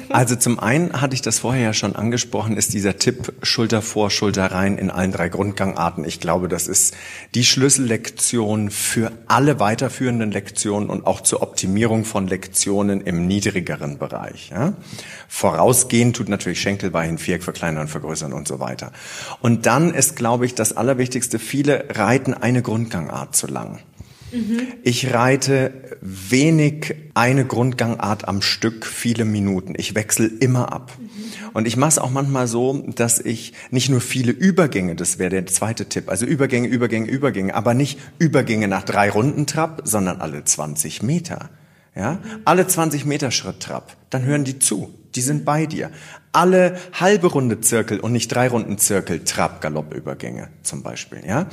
Also 0.10 0.36
zum 0.36 0.60
einen 0.60 1.02
hatte 1.02 1.13
ich 1.15 1.21
das 1.21 1.39
vorher 1.39 1.63
ja 1.63 1.73
schon 1.73 1.95
angesprochen, 1.95 2.58
ist 2.58 2.73
dieser 2.73 2.97
Tipp 2.97 3.34
Schulter 3.43 3.82
vor, 3.82 4.12
Schulter 4.12 4.52
rein 4.52 4.78
in 4.78 4.89
allen 4.89 5.12
drei 5.12 5.30
Grundgangarten. 5.30 6.06
Ich 6.06 6.19
glaube, 6.19 6.47
das 6.47 6.67
ist 6.67 6.95
die 7.36 7.43
Schlüssellektion 7.43 8.69
für 8.69 9.12
alle 9.28 9.60
weiterführenden 9.60 10.32
Lektionen 10.32 10.89
und 10.89 11.06
auch 11.06 11.21
zur 11.21 11.41
Optimierung 11.41 12.06
von 12.06 12.28
Lektionen 12.28 13.02
im 13.02 13.28
niedrigeren 13.28 13.97
Bereich. 13.97 14.49
Ja? 14.49 14.73
Vorausgehend 15.28 16.15
tut 16.15 16.30
natürlich 16.30 16.62
Schenkelbein, 16.62 17.17
Viereck 17.17 17.43
verkleinern, 17.43 17.88
vergrößern 17.88 18.34
und 18.34 18.47
so 18.47 18.60
weiter. 18.60 18.91
Und 19.41 19.65
dann 19.65 19.93
ist, 19.93 20.15
glaube 20.15 20.45
ich, 20.45 20.56
das 20.56 20.75
Allerwichtigste, 20.75 21.39
viele 21.39 21.86
reiten 21.89 22.34
eine 22.34 22.62
Grundgangart 22.62 23.36
zu 23.36 23.47
lang. 23.47 23.80
Ich 24.83 25.13
reite 25.13 25.97
wenig 26.01 26.95
eine 27.13 27.45
Grundgangart 27.45 28.27
am 28.27 28.41
Stück, 28.41 28.85
viele 28.85 29.25
Minuten. 29.25 29.73
Ich 29.77 29.95
wechsle 29.95 30.27
immer 30.27 30.71
ab. 30.71 30.97
Mhm. 30.99 31.49
Und 31.53 31.67
ich 31.67 31.77
mache 31.77 31.89
es 31.89 31.99
auch 31.99 32.11
manchmal 32.11 32.47
so, 32.47 32.85
dass 32.95 33.19
ich 33.19 33.53
nicht 33.71 33.89
nur 33.89 34.01
viele 34.01 34.31
Übergänge, 34.31 34.95
das 34.95 35.19
wäre 35.19 35.29
der 35.29 35.45
zweite 35.47 35.89
Tipp, 35.89 36.09
also 36.09 36.25
Übergänge, 36.25 36.67
Übergänge, 36.67 37.09
Übergänge, 37.09 37.53
aber 37.55 37.73
nicht 37.73 37.99
Übergänge 38.19 38.67
nach 38.67 38.83
drei 38.83 39.09
Runden 39.09 39.47
Trab, 39.47 39.81
sondern 39.83 40.21
alle 40.21 40.43
20 40.43 41.03
Meter. 41.03 41.49
Ja, 41.95 42.19
alle 42.45 42.67
20 42.67 43.05
Meter 43.05 43.31
Schritt 43.31 43.61
Trab. 43.61 43.97
Dann 44.09 44.23
hören 44.23 44.43
die 44.43 44.59
zu. 44.59 44.93
Die 45.15 45.21
sind 45.21 45.43
bei 45.43 45.65
dir 45.65 45.89
alle 46.31 46.77
halbe 46.93 47.27
Runde 47.27 47.59
Zirkel 47.59 47.99
und 47.99 48.11
nicht 48.11 48.27
drei 48.27 48.47
Runden 48.47 48.77
Zirkel 48.77 49.23
Trab-Galopp-Übergänge 49.23 50.49
zum 50.61 50.83
Beispiel. 50.83 51.23
Ja? 51.27 51.47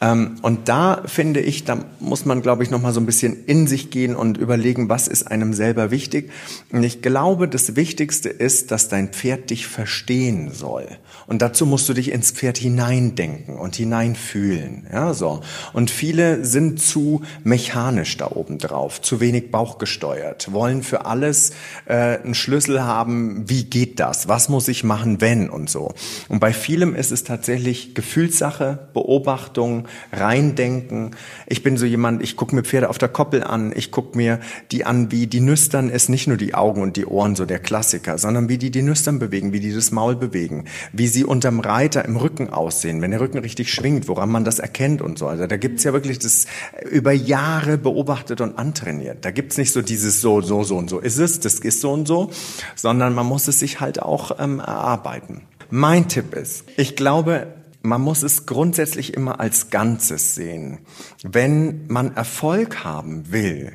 Ähm, 0.00 0.36
und 0.42 0.68
da 0.68 1.02
finde 1.06 1.40
ich, 1.40 1.64
da 1.64 1.84
muss 2.00 2.24
man, 2.24 2.42
glaube 2.42 2.64
ich, 2.64 2.70
noch 2.70 2.82
mal 2.82 2.92
so 2.92 3.00
ein 3.00 3.06
bisschen 3.06 3.44
in 3.46 3.68
sich 3.68 3.90
gehen 3.90 4.16
und 4.16 4.36
überlegen, 4.36 4.88
was 4.88 5.06
ist 5.06 5.30
einem 5.30 5.54
selber 5.54 5.92
wichtig. 5.92 6.30
Und 6.72 6.82
ich 6.82 7.00
glaube, 7.00 7.46
das 7.46 7.76
Wichtigste 7.76 8.28
ist, 8.28 8.72
dass 8.72 8.88
dein 8.88 9.08
Pferd 9.10 9.50
dich 9.50 9.68
verstehen 9.68 10.50
soll. 10.52 10.86
Und 11.28 11.42
dazu 11.42 11.66
musst 11.66 11.88
du 11.88 11.94
dich 11.94 12.10
ins 12.10 12.32
Pferd 12.32 12.58
hineindenken 12.58 13.56
und 13.56 13.76
hineinfühlen. 13.76 14.86
Ja, 14.92 15.14
so. 15.14 15.42
Und 15.74 15.90
viele 15.90 16.44
sind 16.44 16.80
zu 16.80 17.22
mechanisch 17.44 18.16
da 18.16 18.30
oben 18.32 18.58
drauf, 18.58 19.00
zu 19.02 19.20
wenig 19.20 19.50
bauchgesteuert, 19.50 20.52
wollen 20.52 20.82
für 20.82 21.04
alles 21.04 21.52
äh, 21.84 22.18
einen 22.18 22.34
Schlüssel 22.34 22.82
haben, 22.82 23.44
wie 23.48 23.64
geht 23.64 24.00
das? 24.00 24.07
Was 24.28 24.48
muss 24.48 24.68
ich 24.68 24.84
machen, 24.84 25.20
wenn 25.20 25.50
und 25.50 25.68
so. 25.68 25.92
Und 26.28 26.40
bei 26.40 26.52
vielem 26.52 26.94
ist 26.94 27.12
es 27.12 27.24
tatsächlich 27.24 27.94
Gefühlssache, 27.94 28.88
Beobachtung, 28.94 29.86
reindenken. 30.12 31.12
Ich 31.46 31.62
bin 31.62 31.76
so 31.76 31.86
jemand, 31.86 32.22
ich 32.22 32.36
gucke 32.36 32.54
mir 32.54 32.62
Pferde 32.62 32.88
auf 32.88 32.98
der 32.98 33.08
Koppel 33.08 33.42
an, 33.42 33.72
ich 33.74 33.90
gucke 33.90 34.16
mir 34.16 34.40
die 34.72 34.84
an, 34.84 35.10
wie 35.10 35.26
die 35.26 35.40
nüstern 35.40 35.88
ist, 35.90 36.08
nicht 36.08 36.26
nur 36.26 36.36
die 36.36 36.54
Augen 36.54 36.82
und 36.82 36.96
die 36.96 37.06
Ohren, 37.06 37.36
so 37.36 37.44
der 37.44 37.58
Klassiker, 37.58 38.18
sondern 38.18 38.48
wie 38.48 38.58
die 38.58 38.70
die 38.70 38.82
Nüstern 38.82 39.18
bewegen, 39.18 39.52
wie 39.52 39.60
die 39.60 39.72
das 39.72 39.90
Maul 39.90 40.16
bewegen, 40.16 40.64
wie 40.92 41.08
sie 41.08 41.24
unterm 41.24 41.60
Reiter 41.60 42.04
im 42.04 42.16
Rücken 42.16 42.50
aussehen, 42.50 43.02
wenn 43.02 43.10
der 43.10 43.20
Rücken 43.20 43.38
richtig 43.38 43.72
schwingt, 43.72 44.08
woran 44.08 44.30
man 44.30 44.44
das 44.44 44.58
erkennt 44.58 45.02
und 45.02 45.18
so. 45.18 45.26
Also 45.26 45.46
da 45.46 45.56
gibt's 45.56 45.84
ja 45.84 45.92
wirklich 45.92 46.18
das 46.18 46.46
über 46.90 47.12
Jahre 47.12 47.78
beobachtet 47.78 48.40
und 48.40 48.58
antrainiert. 48.58 49.24
Da 49.24 49.30
gibt's 49.30 49.58
nicht 49.58 49.72
so 49.72 49.82
dieses 49.82 50.20
so, 50.20 50.40
so, 50.40 50.64
so 50.64 50.76
und 50.76 50.90
so 50.90 50.98
ist 50.98 51.18
es, 51.18 51.40
das 51.40 51.54
ist 51.54 51.80
so 51.80 51.92
und 51.92 52.08
so, 52.08 52.30
sondern 52.74 53.14
man 53.14 53.26
muss 53.26 53.48
es 53.48 53.58
sich 53.58 53.80
halt 53.80 53.97
auch 54.00 54.38
ähm, 54.38 54.60
erarbeiten. 54.60 55.42
Mein 55.70 56.08
Tipp 56.08 56.34
ist, 56.34 56.64
ich 56.76 56.96
glaube, 56.96 57.54
man 57.82 58.00
muss 58.00 58.22
es 58.22 58.46
grundsätzlich 58.46 59.14
immer 59.14 59.40
als 59.40 59.70
Ganzes 59.70 60.34
sehen. 60.34 60.80
Wenn 61.22 61.86
man 61.88 62.16
Erfolg 62.16 62.84
haben 62.84 63.30
will, 63.30 63.72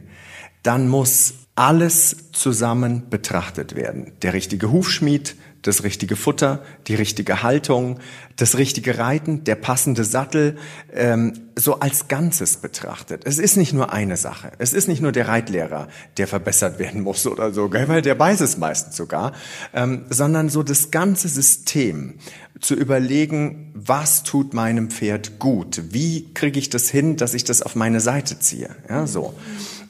dann 0.64 0.88
muss 0.88 1.34
alles 1.56 2.32
zusammen 2.32 3.10
betrachtet 3.10 3.76
werden. 3.76 4.14
Der 4.22 4.34
richtige 4.34 4.72
Hufschmied, 4.72 5.36
das 5.64 5.84
richtige 5.84 6.16
Futter, 6.16 6.64
die 6.88 6.96
richtige 6.96 7.42
Haltung, 7.42 8.00
das 8.36 8.58
richtige 8.58 8.98
Reiten, 8.98 9.44
der 9.44 9.56
passende 9.56 10.04
Sattel, 10.04 10.58
ähm, 10.94 11.34
so 11.56 11.80
als 11.80 12.08
Ganzes 12.08 12.58
betrachtet. 12.58 13.24
Es 13.26 13.38
ist 13.40 13.58
nicht 13.58 13.74
nur 13.74 13.92
eine 13.94 14.18
Sache. 14.18 14.52
Es 14.60 14.74
ist 14.74 14.88
nicht 14.88 15.02
nur 15.02 15.12
der 15.12 15.28
Reitlehrer, 15.28 15.88
der 16.18 16.28
verbessert 16.28 16.80
werden 16.80 17.02
muss 17.04 17.26
oder 17.26 17.52
so, 17.54 17.72
weil 17.72 18.02
der 18.02 18.20
weiß 18.20 18.42
es 18.42 18.58
meistens 18.58 18.96
sogar, 18.96 19.34
ähm, 19.74 20.06
sondern 20.10 20.50
so 20.50 20.64
das 20.64 20.92
ganze 20.92 21.28
System 21.28 22.16
zu 22.60 22.76
überlegen, 22.76 23.72
was 23.74 24.24
tut 24.24 24.54
meinem 24.54 24.90
Pferd 24.90 25.40
gut? 25.40 25.82
Wie 25.92 26.34
kriege 26.34 26.60
ich 26.60 26.70
das 26.70 26.90
hin, 26.90 27.18
dass 27.18 27.34
ich 27.34 27.44
das 27.44 27.62
auf 27.62 27.76
meine 27.76 28.00
Seite 28.00 28.40
ziehe? 28.40 28.70
Ja, 28.90 29.08
so. 29.08 29.34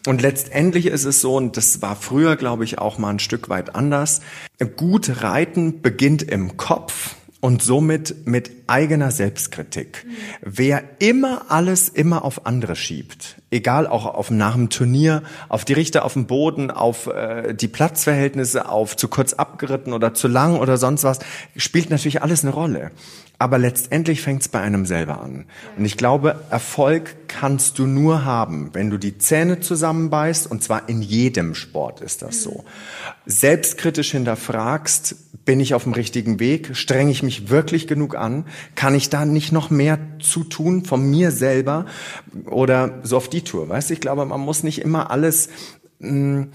Und 0.06 0.22
letztendlich 0.22 0.88
ist 0.88 1.06
es 1.06 1.22
so, 1.22 1.38
und 1.38 1.56
das 1.56 1.82
war 1.82 1.96
früher, 1.96 2.36
glaube 2.36 2.66
ich, 2.66 2.78
auch 2.78 2.98
mal 2.98 3.10
ein 3.10 3.20
Stück 3.20 3.48
weit 3.50 3.76
anders, 3.76 4.22
gut 4.76 5.24
reiten 5.24 5.82
beginnt 5.82 6.24
im 6.24 6.58
Kopf 6.58 7.16
und 7.44 7.62
somit 7.62 8.26
mit 8.26 8.52
eigener 8.68 9.12
Selbstkritik. 9.12 10.06
Mhm. 10.06 10.12
Wer 10.42 10.84
immer 11.00 11.48
alles 11.50 11.90
immer 11.90 12.24
auf 12.24 12.46
andere 12.46 12.78
schiebt, 12.78 13.36
egal 13.52 13.86
auch 13.86 14.06
auf 14.06 14.32
nach 14.32 14.56
dem 14.56 14.70
Turnier, 14.70 15.24
auf 15.50 15.66
die 15.66 15.74
Richter 15.74 16.06
auf 16.06 16.14
dem 16.14 16.26
Boden, 16.26 16.72
auf 16.72 17.08
äh, 17.08 17.54
die 17.54 17.68
Platzverhältnisse, 17.68 18.70
auf 18.70 18.96
zu 18.96 19.10
kurz 19.10 19.34
abgeritten 19.34 19.92
oder 19.92 20.14
zu 20.14 20.30
lang 20.30 20.58
oder 20.58 20.78
sonst 20.78 21.04
was, 21.04 21.20
spielt 21.58 21.90
natürlich 21.90 22.22
alles 22.22 22.46
eine 22.46 22.54
Rolle. 22.54 22.92
Aber 23.44 23.58
letztendlich 23.58 24.22
fängt 24.22 24.42
es 24.42 24.48
bei 24.48 24.62
einem 24.62 24.86
selber 24.86 25.20
an. 25.20 25.44
Und 25.78 25.84
ich 25.84 25.98
glaube, 25.98 26.46
Erfolg 26.50 27.28
kannst 27.28 27.78
du 27.78 27.86
nur 27.86 28.24
haben, 28.24 28.70
wenn 28.72 28.90
du 28.90 28.98
die 28.98 29.18
Zähne 29.18 29.60
zusammenbeißt, 29.60 30.50
und 30.50 30.64
zwar 30.64 30.88
in 30.88 31.02
jedem 31.02 31.54
Sport 31.54 32.00
ist 32.00 32.22
das 32.22 32.42
so. 32.42 32.64
Selbstkritisch 33.26 34.12
hinterfragst, 34.12 35.44
bin 35.44 35.60
ich 35.60 35.74
auf 35.74 35.84
dem 35.84 35.92
richtigen 35.92 36.40
Weg? 36.40 36.78
Strenge 36.78 37.12
ich 37.12 37.22
mich 37.22 37.50
wirklich 37.50 37.86
genug 37.86 38.16
an? 38.16 38.46
Kann 38.76 38.96
ich 38.96 39.10
da 39.10 39.26
nicht 39.26 39.52
noch 39.52 39.70
mehr 39.70 40.00
zu 40.22 40.46
tun 40.46 40.86
von 40.86 41.06
mir 41.10 41.32
selber? 41.32 41.86
Oder 42.46 43.02
so 43.04 43.18
auf 43.18 43.28
die 43.28 43.42
Tour, 43.42 43.68
weißt 43.68 43.90
du? 43.90 43.94
Ich 43.94 44.00
glaube, 44.00 44.26
man 44.26 44.40
muss 44.40 44.64
nicht 44.64 44.80
immer 44.80 45.12
alles 45.12 45.50
mh, 46.00 46.10
hm, 46.10 46.50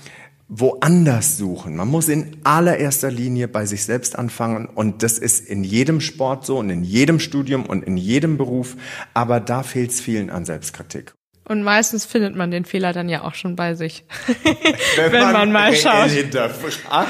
woanders 0.49 1.37
suchen. 1.37 1.77
Man 1.77 1.89
muss 1.89 2.09
in 2.09 2.39
allererster 2.43 3.11
Linie 3.11 3.49
bei 3.49 3.67
sich 3.67 3.85
selbst 3.85 4.19
anfangen 4.19 4.67
und 4.67 5.03
das 5.03 5.19
ist 5.19 5.47
in 5.47 5.63
jedem 5.63 6.01
Sport 6.01 6.47
so 6.47 6.59
und 6.59 6.71
in 6.71 6.83
jedem 6.83 7.21
Studium 7.21 7.67
und 7.67 7.85
in 7.85 7.99
jedem 7.99 8.39
Beruf, 8.39 8.77
aber 9.13 9.41
da 9.41 9.63
fehlt 9.63 9.91
es 9.91 10.01
vielen 10.01 10.31
an 10.31 10.47
Selbstkritik. 10.47 11.15
Und 11.45 11.63
meistens 11.63 12.05
findet 12.05 12.37
man 12.37 12.51
den 12.51 12.65
Fehler 12.67 12.93
dann 12.93 13.09
ja 13.09 13.23
auch 13.23 13.35
schon 13.35 13.57
bei 13.57 13.75
sich, 13.75 14.05
wenn, 14.97 15.13
wenn 15.13 15.23
man, 15.23 15.33
man, 15.33 15.53
mal 15.53 15.75
schaut. 15.75 16.11
Hinterfragt 16.11 17.09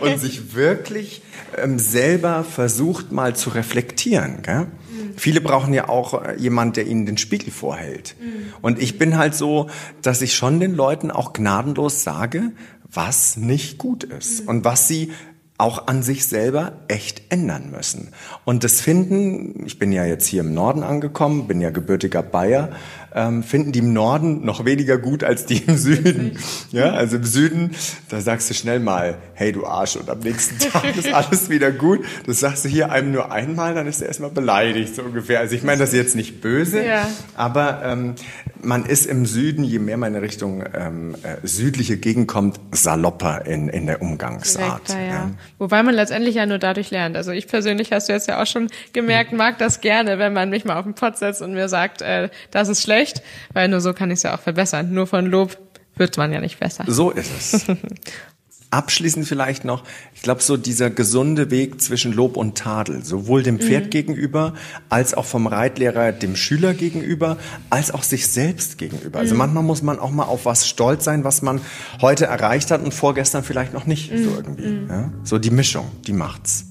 und 0.00 0.18
sich 0.18 0.54
wirklich 0.54 1.22
ähm, 1.56 1.78
selber 1.78 2.44
versucht 2.44 3.12
mal 3.12 3.36
zu 3.36 3.50
reflektieren. 3.50 4.42
Gell? 4.42 4.66
Mhm. 5.10 5.18
Viele 5.18 5.40
brauchen 5.40 5.74
ja 5.74 5.88
auch 5.88 6.22
äh, 6.22 6.36
jemand, 6.36 6.76
der 6.76 6.86
ihnen 6.86 7.06
den 7.06 7.18
Spiegel 7.18 7.52
vorhält. 7.52 8.16
Mhm. 8.20 8.52
Und 8.62 8.80
ich 8.80 8.98
bin 8.98 9.16
halt 9.16 9.34
so, 9.34 9.68
dass 10.02 10.22
ich 10.22 10.34
schon 10.34 10.60
den 10.60 10.74
Leuten 10.74 11.10
auch 11.10 11.32
gnadenlos 11.32 12.02
sage, 12.02 12.52
was 12.92 13.36
nicht 13.36 13.78
gut 13.78 14.04
ist 14.04 14.42
mhm. 14.42 14.48
und 14.48 14.64
was 14.64 14.88
sie 14.88 15.12
auch 15.60 15.86
an 15.86 16.02
sich 16.02 16.26
selber 16.26 16.72
echt 16.88 17.22
ändern 17.28 17.70
müssen. 17.70 18.08
Und 18.44 18.64
das 18.64 18.80
finden, 18.80 19.66
ich 19.66 19.78
bin 19.78 19.92
ja 19.92 20.04
jetzt 20.04 20.26
hier 20.26 20.40
im 20.40 20.54
Norden 20.54 20.82
angekommen, 20.82 21.46
bin 21.46 21.60
ja 21.60 21.70
gebürtiger 21.70 22.22
Bayer, 22.22 22.70
ähm, 23.14 23.42
finden 23.42 23.72
die 23.72 23.80
im 23.80 23.92
Norden 23.92 24.44
noch 24.44 24.64
weniger 24.64 24.96
gut 24.96 25.24
als 25.24 25.44
die 25.46 25.58
im 25.58 25.76
Süden. 25.76 26.38
Ja, 26.70 26.92
also 26.92 27.16
im 27.16 27.24
Süden, 27.24 27.72
da 28.08 28.20
sagst 28.20 28.48
du 28.48 28.54
schnell 28.54 28.80
mal, 28.80 29.18
hey 29.34 29.52
du 29.52 29.66
Arsch, 29.66 29.96
und 29.96 30.08
am 30.08 30.20
nächsten 30.20 30.58
Tag 30.70 30.96
ist 30.96 31.12
alles 31.12 31.50
wieder 31.50 31.72
gut. 31.72 32.00
Das 32.26 32.40
sagst 32.40 32.64
du 32.64 32.68
hier 32.68 32.90
einem 32.90 33.12
nur 33.12 33.30
einmal, 33.30 33.74
dann 33.74 33.86
ist 33.86 34.00
er 34.00 34.08
erstmal 34.08 34.30
beleidigt, 34.30 34.94
so 34.94 35.02
ungefähr. 35.02 35.40
Also 35.40 35.54
ich 35.54 35.62
meine 35.62 35.78
das 35.78 35.92
jetzt 35.92 36.16
nicht 36.16 36.40
böse, 36.40 36.84
ja. 36.84 37.06
aber 37.34 37.82
ähm, 37.84 38.14
man 38.62 38.84
ist 38.84 39.06
im 39.06 39.26
Süden, 39.26 39.64
je 39.64 39.78
mehr 39.78 39.96
man 39.96 40.14
in 40.14 40.20
Richtung 40.20 40.64
ähm, 40.74 41.14
äh, 41.22 41.46
südliche 41.46 41.96
Gegend 41.96 42.28
kommt, 42.28 42.60
salopper 42.72 43.46
in, 43.46 43.68
in 43.68 43.86
der 43.86 44.00
Umgangsart. 44.00 44.88
Direkter, 44.88 45.00
ja. 45.00 45.12
ja. 45.12 45.30
Wobei 45.58 45.82
man 45.82 45.94
letztendlich 45.94 46.34
ja 46.36 46.46
nur 46.46 46.58
dadurch 46.58 46.90
lernt. 46.90 47.16
Also 47.16 47.32
ich 47.32 47.46
persönlich, 47.46 47.92
hast 47.92 48.08
du 48.08 48.12
jetzt 48.12 48.28
ja 48.28 48.42
auch 48.42 48.46
schon 48.46 48.68
gemerkt, 48.92 49.32
mag 49.32 49.58
das 49.58 49.80
gerne, 49.80 50.18
wenn 50.18 50.32
man 50.32 50.50
mich 50.50 50.64
mal 50.64 50.78
auf 50.78 50.84
den 50.84 50.94
Pott 50.94 51.18
setzt 51.18 51.42
und 51.42 51.52
mir 51.52 51.68
sagt, 51.68 52.02
äh, 52.02 52.30
das 52.50 52.68
ist 52.68 52.82
schlecht, 52.82 53.22
weil 53.52 53.68
nur 53.68 53.80
so 53.80 53.92
kann 53.92 54.10
ich 54.10 54.16
es 54.18 54.22
ja 54.22 54.34
auch 54.34 54.40
verbessern. 54.40 54.92
Nur 54.92 55.06
von 55.06 55.26
Lob 55.26 55.56
wird 55.96 56.16
man 56.16 56.32
ja 56.32 56.40
nicht 56.40 56.58
besser. 56.58 56.84
So 56.86 57.10
ist 57.10 57.54
es. 57.54 57.66
Abschließend 58.72 59.26
vielleicht 59.26 59.64
noch, 59.64 59.82
ich 60.14 60.22
glaube, 60.22 60.42
so 60.42 60.56
dieser 60.56 60.90
gesunde 60.90 61.50
Weg 61.50 61.80
zwischen 61.80 62.12
Lob 62.12 62.36
und 62.36 62.56
Tadel, 62.56 63.04
sowohl 63.04 63.42
dem 63.42 63.58
Pferd 63.58 63.86
mhm. 63.86 63.90
gegenüber, 63.90 64.54
als 64.88 65.12
auch 65.14 65.24
vom 65.24 65.48
Reitlehrer 65.48 66.12
dem 66.12 66.36
Schüler 66.36 66.74
gegenüber, 66.74 67.36
als 67.68 67.90
auch 67.90 68.04
sich 68.04 68.28
selbst 68.28 68.78
gegenüber. 68.78 69.18
Also 69.18 69.34
mhm. 69.34 69.38
manchmal 69.38 69.64
muss 69.64 69.82
man 69.82 69.98
auch 69.98 70.12
mal 70.12 70.24
auf 70.24 70.44
was 70.44 70.68
stolz 70.68 71.04
sein, 71.04 71.24
was 71.24 71.42
man 71.42 71.60
heute 72.00 72.26
erreicht 72.26 72.70
hat 72.70 72.82
und 72.82 72.94
vorgestern 72.94 73.42
vielleicht 73.42 73.72
noch 73.72 73.86
nicht, 73.86 74.12
mhm. 74.12 74.24
so 74.24 74.30
irgendwie. 74.36 74.68
Mhm. 74.68 74.88
Ja? 74.88 75.12
So 75.24 75.38
die 75.38 75.50
Mischung, 75.50 75.90
die 76.06 76.12
macht's. 76.12 76.66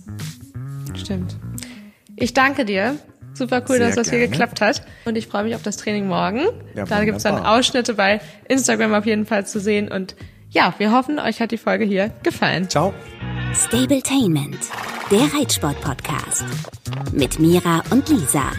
Stimmt. 0.96 1.36
Ich 2.16 2.34
danke 2.34 2.64
dir. 2.64 2.96
Super 3.34 3.64
cool, 3.70 3.78
Sehr 3.78 3.88
dass 3.88 3.96
das 3.96 4.10
gerne. 4.10 4.20
hier 4.20 4.28
geklappt 4.30 4.62
hat. 4.62 4.86
Und 5.06 5.18
ich 5.18 5.28
freue 5.28 5.44
mich 5.44 5.56
auf 5.56 5.64
das 5.64 5.78
Training 5.78 6.08
morgen. 6.08 6.46
Ja, 6.76 6.86
da 6.86 7.04
gibt's 7.04 7.24
dann 7.24 7.38
Ausschnitte 7.38 7.94
bei 7.94 8.22
Instagram 8.48 8.94
auf 8.94 9.06
jeden 9.06 9.26
Fall 9.26 9.46
zu 9.46 9.60
sehen 9.60 9.90
und 9.90 10.16
ja, 10.52 10.74
wir 10.78 10.92
hoffen, 10.92 11.20
euch 11.20 11.42
hat 11.42 11.52
die 11.52 11.58
Folge 11.58 11.86
hier 11.86 12.10
gefallen. 12.24 12.70
Ciao. 12.70 12.94
Stabletainment, 13.54 14.58
der 15.12 15.22
Reitsport-Podcast. 15.34 16.46
Mit 17.12 17.40
Mira 17.40 17.84
und 17.92 18.10
Lisa. 18.10 18.52